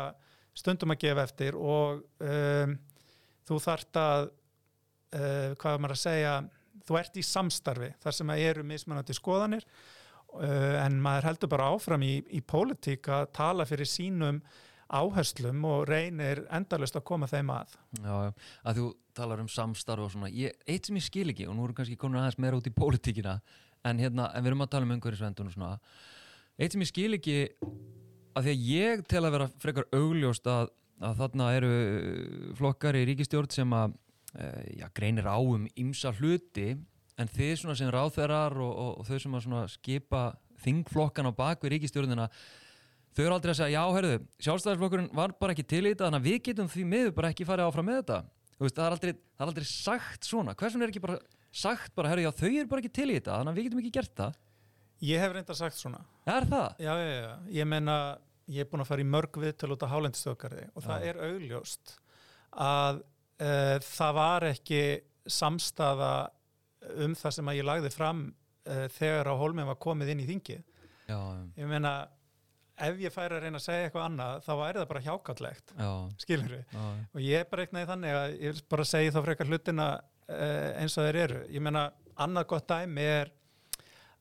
stundum 0.56 0.94
að 0.94 1.02
gefa 1.06 1.26
eftir 1.28 1.54
og 1.58 2.02
um, 2.24 2.74
þú 3.48 3.58
þart 3.66 3.98
að 4.00 4.22
uh, 4.30 5.52
hvað 5.60 5.74
er 5.76 5.82
maður 5.84 5.96
að 5.98 6.02
segja 6.02 6.34
þú 6.86 6.98
ert 7.00 7.18
í 7.18 7.24
samstarfi 7.26 7.92
þar 8.02 8.18
sem 8.18 8.32
að 8.34 8.44
eru 8.48 8.66
mismunandi 8.66 9.16
skoðanir 9.16 9.66
uh, 9.66 10.82
en 10.82 11.00
maður 11.02 11.30
heldur 11.30 11.52
bara 11.52 11.70
áfram 11.72 12.04
í, 12.06 12.14
í 12.30 12.42
pólitík 12.44 13.10
að 13.12 13.30
tala 13.38 13.66
fyrir 13.68 13.88
sínum 13.88 14.42
áherslum 14.92 15.62
og 15.64 15.86
reynir 15.88 16.42
endalust 16.52 16.98
að 16.98 17.06
koma 17.08 17.28
þeim 17.30 17.48
að. 17.54 17.76
Já, 17.96 18.16
að 18.68 18.80
þú 18.80 18.88
talar 19.16 19.40
um 19.40 19.48
samstarf 19.48 20.06
og 20.06 20.12
svona, 20.12 20.28
ég, 20.32 20.52
eitt 20.68 20.88
sem 20.88 20.98
ég 20.98 21.06
skil 21.06 21.32
ekki 21.32 21.46
og 21.48 21.56
nú 21.56 21.64
erum 21.66 21.76
kannski 21.76 21.96
komin 22.00 22.20
aðeins 22.20 22.40
meira 22.40 22.58
út 22.58 22.68
í 22.68 22.74
pólitíkina 22.76 23.38
en 23.88 24.02
hérna, 24.02 24.28
en 24.32 24.44
við 24.44 24.52
erum 24.52 24.64
að 24.64 24.72
tala 24.74 24.88
um 24.88 24.94
umhverfisvendun 24.96 25.48
og 25.50 25.56
svona, 25.56 25.72
eitt 26.60 26.76
sem 26.76 26.84
ég 26.84 26.92
skil 26.92 27.16
ekki 27.16 27.38
að 28.32 28.46
því 28.46 28.54
að 28.54 28.68
ég 28.68 29.02
tel 29.10 29.24
að 29.24 29.34
vera 29.36 29.48
frekar 29.64 29.88
augljóst 29.96 30.48
að, 30.48 30.70
að 31.02 31.18
þarna 31.20 31.50
eru 31.56 31.72
flokkar 32.60 32.98
í 33.00 33.04
ríkistjórn 33.10 33.52
sem 33.52 33.76
að 33.76 33.96
já, 34.78 34.86
greinir 34.96 35.26
á 35.28 35.36
um 35.38 35.66
ymsa 35.76 36.12
hluti 36.16 36.72
en 37.20 37.28
þið 37.28 37.52
svona 37.60 37.76
sem 37.78 37.90
ráþerar 37.92 38.56
og, 38.56 38.72
og, 38.72 38.92
og 39.02 39.08
þau 39.08 39.18
sem 39.20 39.36
að 39.36 39.44
svona 39.46 39.62
skipa 39.68 40.22
þingflokkan 40.64 41.28
á 41.28 41.32
bak 41.36 41.62
við 41.64 41.74
ríkistjórnina 41.76 42.28
þau 43.12 43.24
eru 43.26 43.34
aldrei 43.36 43.52
að 43.52 43.58
segja, 43.60 43.80
já, 43.82 43.96
herðu, 43.96 44.14
sjálfstæðisflokkurinn 44.46 45.10
var 45.18 45.34
bara 45.40 45.52
ekki 45.52 45.66
til 45.68 45.82
í 45.84 45.90
þetta, 45.90 46.06
þannig 46.06 46.22
að 46.22 46.28
við 46.30 46.38
getum 46.48 46.70
því 46.72 46.84
miður 46.88 47.14
bara 47.18 47.32
ekki 47.34 47.44
farið 47.48 47.68
áfram 47.68 47.88
með 47.90 47.98
þetta. 48.00 48.18
Veist, 48.62 48.76
það 48.78 48.86
er 48.86 48.94
aldrei, 48.96 49.12
það 49.12 49.44
er 49.44 49.50
aldrei 49.52 49.66
sagt 49.68 50.28
svona. 50.28 50.54
Hversun 50.56 50.84
er 50.86 50.92
ekki 50.92 51.02
bara 51.02 51.18
sagt 51.52 51.92
bara, 51.98 52.08
herðu, 52.12 52.24
já, 52.24 52.32
þau 52.38 52.48
eru 52.48 52.70
bara 52.70 52.80
ekki 52.80 52.92
til 52.96 53.08
í 53.10 53.16
þetta, 53.18 53.36
þannig 53.36 53.52
að 53.52 53.58
við 53.58 53.66
getum 53.68 53.82
ekki 53.82 53.94
gert 53.98 54.14
það. 54.22 54.38
ég 55.02 55.18
hef 55.20 55.32
reyndar 55.34 55.58
sagt 55.58 55.76
svona 55.76 56.00
Er 56.30 56.46
það? 56.46 56.68
Já, 56.78 56.92
já, 57.02 57.08
já, 57.18 57.32
ég 57.58 57.66
meina 57.68 57.96
ég 58.48 58.62
er 58.64 58.68
búin 58.70 58.84
að 58.84 58.88
fara 58.92 59.02
í 59.02 59.08
mörg 59.12 59.38
viðtöl 59.42 59.72
út 59.74 59.82
á 59.82 59.92
hálendistöðgarði 59.92 60.68
og 60.72 60.84
það 60.86 61.02
Já. 61.02 61.08
er 61.10 61.20
augljóst 61.26 61.94
að 62.62 63.00
það 63.86 64.14
var 64.18 64.46
ekki 64.52 64.82
samstaða 65.30 66.12
um 67.02 67.14
það 67.18 67.36
sem 67.36 67.50
að 67.50 67.58
ég 67.58 67.66
lagði 67.68 67.92
fram 67.94 68.24
uh, 68.30 68.86
þegar 68.96 69.30
á 69.30 69.34
hólminn 69.38 69.68
var 69.68 69.78
komið 69.82 70.14
inn 70.14 70.22
í 70.24 70.28
þingið. 70.30 70.64
Já, 71.08 71.18
Ég 71.58 71.68
meina, 71.68 71.92
ef 72.82 73.02
ég 73.02 73.14
færi 73.14 73.36
að 73.36 73.44
reyna 73.46 73.60
að 73.60 73.66
segja 73.66 73.88
eitthvað 73.88 74.06
annað, 74.08 74.38
þá 74.46 74.52
væri 74.62 74.80
það 74.80 74.88
bara 74.92 75.04
hjákallegt, 75.06 75.74
já, 75.76 75.90
skilur 76.24 76.54
við. 76.56 76.78
Og 77.12 77.20
ég 77.22 77.42
er 77.42 77.50
bara 77.50 77.66
eitthvað 77.66 77.92
þannig 77.92 78.18
að 78.18 78.34
ég 78.38 78.54
vil 78.56 78.64
bara 78.74 78.88
segja 78.88 79.14
þá 79.14 79.20
frekar 79.26 79.50
hlutina 79.50 79.88
uh, 79.98 80.68
eins 80.80 80.96
og 80.98 81.08
þeir 81.08 81.20
eru. 81.26 81.40
Ég 81.52 81.64
meina, 81.64 81.86
annað 82.22 82.48
gott 82.54 82.68
dæmi 82.70 83.06
er 83.18 83.32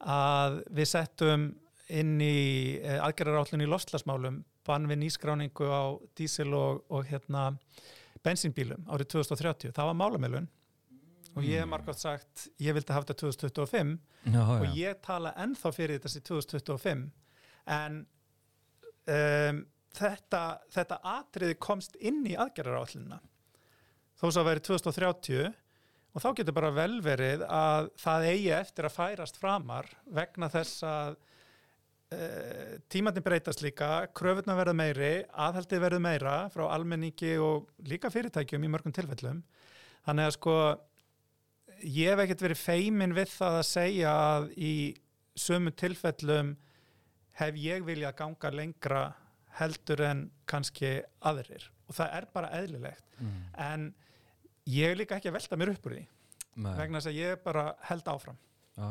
að 0.02 0.62
við 0.74 0.90
settum 0.90 1.50
inn 1.92 2.16
í 2.24 2.80
aðgerðarállun 3.04 3.66
í 3.66 3.70
lofslagsmálum 3.70 4.40
bann 4.66 4.88
við 4.90 5.02
nýskráningu 5.02 5.68
á 5.68 5.84
dísil 6.18 6.54
og, 6.56 6.84
og 6.90 7.06
hérna 7.10 7.50
bensínbílum 8.26 8.88
árið 8.92 9.14
2030. 9.16 9.74
Það 9.76 9.90
var 9.92 9.98
málamilun 9.98 10.50
og 11.32 11.48
ég 11.48 11.62
hef 11.62 11.70
margótt 11.72 12.02
sagt 12.02 12.48
ég 12.60 12.76
vildi 12.76 12.94
hafa 12.94 13.08
þetta 13.08 13.20
2025 13.24 13.94
já, 14.34 14.42
og 14.44 14.66
já. 14.68 14.74
ég 14.76 15.02
tala 15.06 15.34
ennþá 15.40 15.72
fyrir 15.76 16.00
þetta 16.00 16.12
sem 16.12 16.26
2025 16.28 17.06
en 17.72 18.00
um, 19.16 19.62
þetta, 19.96 20.44
þetta 20.76 21.00
atriði 21.14 21.58
komst 21.62 21.98
inn 22.00 22.24
í 22.28 22.36
aðgerðarállunina 22.36 23.22
þó 24.20 24.26
svo 24.28 24.44
að 24.44 24.50
veri 24.52 24.66
2030 24.68 25.52
og 26.12 26.24
þá 26.24 26.30
getur 26.38 26.58
bara 26.58 26.74
vel 26.76 27.00
verið 27.04 27.46
að 27.48 27.92
það 28.02 28.30
eigi 28.34 28.54
eftir 28.58 28.88
að 28.88 28.98
færast 28.98 29.40
framar 29.40 29.88
vegna 30.12 30.52
þess 30.52 30.84
að 30.88 31.16
uh, 32.16 32.78
tímandin 32.92 33.24
breytast 33.26 33.62
líka 33.66 34.08
kröfurna 34.18 34.56
verða 34.60 34.74
meiri, 34.78 35.12
aðhaldið 35.32 35.84
verður 35.86 36.04
meira 36.06 36.36
frá 36.54 36.66
almenningi 36.76 37.34
og 37.44 37.70
líka 37.88 38.12
fyrirtækjum 38.14 38.68
í 38.68 38.72
mörgum 38.74 38.94
tilfellum 38.96 39.44
þannig 40.08 40.30
að 40.30 40.36
sko 40.38 40.56
ég 41.82 42.12
hef 42.14 42.24
ekkert 42.26 42.44
verið 42.46 42.62
feimin 42.62 43.16
við 43.18 43.32
það 43.38 43.58
að 43.62 43.68
segja 43.72 44.12
að 44.36 44.50
í 44.58 44.74
sömu 45.42 45.72
tilfellum 45.80 46.56
hef 47.40 47.56
ég 47.58 47.86
viljað 47.88 48.18
ganga 48.20 48.52
lengra 48.54 49.04
heldur 49.60 50.02
en 50.06 50.26
kannski 50.48 50.98
aðrir 51.28 51.64
og 51.90 51.96
það 51.98 52.18
er 52.20 52.28
bara 52.34 52.54
eðlilegt 52.62 53.08
Mm. 53.22 53.42
en 53.62 53.82
ég 54.66 54.90
er 54.90 54.96
líka 54.98 55.14
ekki 55.20 55.30
að 55.30 55.36
velta 55.36 55.58
mér 55.60 55.70
upp 55.76 55.84
úr 55.86 55.94
því 55.94 56.00
Nei. 56.64 56.72
vegna 56.80 56.98
þess 56.98 57.10
að 57.12 57.18
ég 57.20 57.42
bara 57.44 57.66
held 57.86 58.08
áfram 58.10 58.38
Já. 58.80 58.88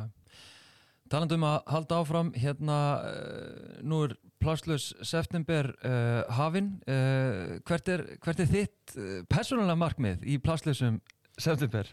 Talandi 1.11 1.35
um 1.35 1.47
að 1.49 1.57
halda 1.75 2.01
áfram, 2.03 2.29
hérna, 2.39 2.81
uh, 3.03 3.79
nú 3.83 4.05
er 4.07 4.15
plásslaus 4.41 4.93
september 5.03 5.73
uh, 5.83 6.23
hafinn. 6.39 6.77
Uh, 6.87 7.59
hvert, 7.67 7.91
er, 7.91 8.05
hvert 8.23 8.45
er 8.45 8.51
þitt 8.51 8.95
persónulega 9.31 9.79
markmið 9.79 10.23
í 10.27 10.39
plásslausum 10.43 11.01
september? 11.39 11.91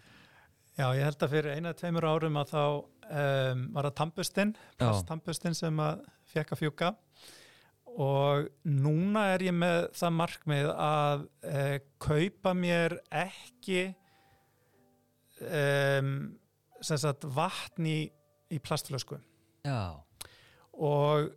Já, 0.77 0.91
ég 0.93 1.07
held 1.07 1.23
að 1.25 1.33
fyrir 1.33 1.57
eina 1.57 1.73
tveimur 1.73 2.05
árum 2.05 2.37
að 2.37 2.51
þá 2.53 2.63
um, 2.67 3.61
var 3.73 3.87
það 3.87 3.95
tampustinn 3.97 4.51
plasttampustinn 4.77 5.57
sem 5.57 5.79
að 5.81 6.03
fekk 6.29 6.53
að 6.53 6.61
fjúka 6.61 6.91
og 7.97 8.51
núna 8.69 9.23
er 9.33 9.47
ég 9.47 9.55
með 9.57 9.87
það 9.97 10.13
markmið 10.19 10.69
að 10.73 11.23
uh, 11.49 11.77
kaupa 12.03 12.53
mér 12.53 12.99
ekki 13.09 13.87
um, 15.41 16.11
sem 16.85 17.01
sagt 17.01 17.25
vatn 17.25 17.89
í, 17.89 17.99
í 18.53 18.59
plastflösku 18.63 19.19
Já. 19.67 19.99
og 20.73 21.27
uh, 21.27 21.35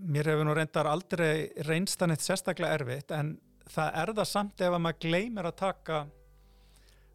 mér 0.00 0.32
hefur 0.32 0.46
nú 0.46 0.54
reyndar 0.56 0.90
aldrei 0.90 1.50
reynstan 1.66 2.14
eitt 2.14 2.24
sérstaklega 2.24 2.78
erfitt 2.78 3.14
en 3.16 3.34
það 3.70 4.00
er 4.02 4.14
það 4.20 4.30
samt 4.32 4.64
ef 4.64 4.74
að 4.74 4.82
maður 4.86 5.02
gleymir 5.06 5.50
að 5.50 5.60
taka 5.60 6.00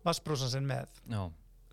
vassbrúsan 0.05 0.53
sinn 0.53 0.67
með 0.69 0.91
Já. 1.11 1.21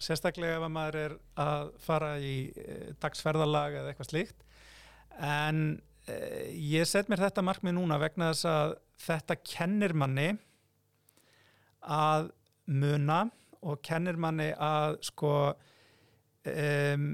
sérstaklega 0.02 0.58
ef 0.58 0.66
að 0.68 0.74
maður 0.76 1.00
er 1.02 1.16
að 1.46 1.72
fara 1.82 2.12
í 2.22 2.36
uh, 2.52 2.86
dagsferðalag 3.02 3.80
eða 3.80 3.92
eitthvað 3.92 4.12
slíkt 4.12 4.46
en 5.18 5.64
uh, 6.08 6.46
ég 6.54 6.88
set 6.88 7.10
mér 7.12 7.26
þetta 7.26 7.44
markmið 7.46 7.78
núna 7.80 8.00
vegna 8.02 8.32
þess 8.32 8.48
að 8.52 8.78
þetta 9.02 9.40
kennir 9.42 9.96
manni 9.98 10.30
að 11.82 12.30
muna 12.70 13.24
og 13.62 13.80
kennir 13.84 14.18
manni 14.18 14.52
að 14.54 15.00
sko 15.06 15.32
um, 16.50 17.06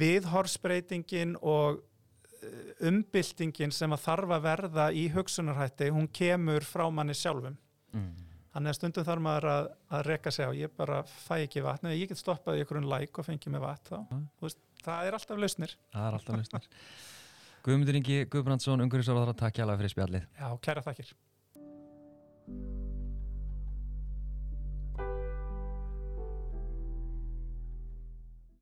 viðhorsbreytingin 0.00 1.34
og 1.40 1.80
uh, 1.80 2.86
umbyltingin 2.88 3.74
sem 3.74 3.94
að 3.94 4.04
þarf 4.06 4.36
að 4.36 4.46
verða 4.48 4.90
í 4.92 5.08
hugsunarhætti, 5.14 5.90
hún 5.94 6.08
kemur 6.12 6.66
frá 6.66 6.86
manni 6.92 7.16
sjálfum. 7.18 7.58
Mm. 7.94 8.12
Þannig 8.54 8.70
að 8.70 8.78
stundum 8.78 9.06
þarf 9.08 9.24
maður 9.26 9.48
að, 9.50 9.72
að 9.96 10.06
reka 10.06 10.30
sig 10.34 10.46
á, 10.46 10.50
ég 10.54 10.76
bara 10.78 11.00
fæ 11.10 11.34
ekki 11.40 11.64
vatn, 11.64 11.90
eða 11.90 11.98
ég 11.98 12.12
get 12.12 12.20
stoppað 12.20 12.60
í 12.60 12.62
einhverjum 12.62 12.86
læk 12.92 13.18
og 13.18 13.26
fengið 13.26 13.56
með 13.56 13.66
vatn 13.66 13.90
þá. 13.90 13.98
Mm. 14.04 14.22
Veist, 14.44 14.62
það 14.84 15.08
er 15.08 15.18
alltaf 15.18 15.42
lausnir. 15.42 15.76
Það 15.90 16.06
er 16.06 16.18
alltaf 16.20 16.38
lausnir. 16.38 16.70
Guðmundur 17.64 17.98
Ingi 17.98 18.22
Guðbrandsson, 18.30 18.84
umhverfisarðara, 18.84 19.34
takk 19.40 19.58
hjá 19.58 19.66
fyrir 19.72 19.94
spjallið. 19.96 20.26
Já, 20.38 20.48
kæra 20.68 20.84
þakkir. 20.86 21.14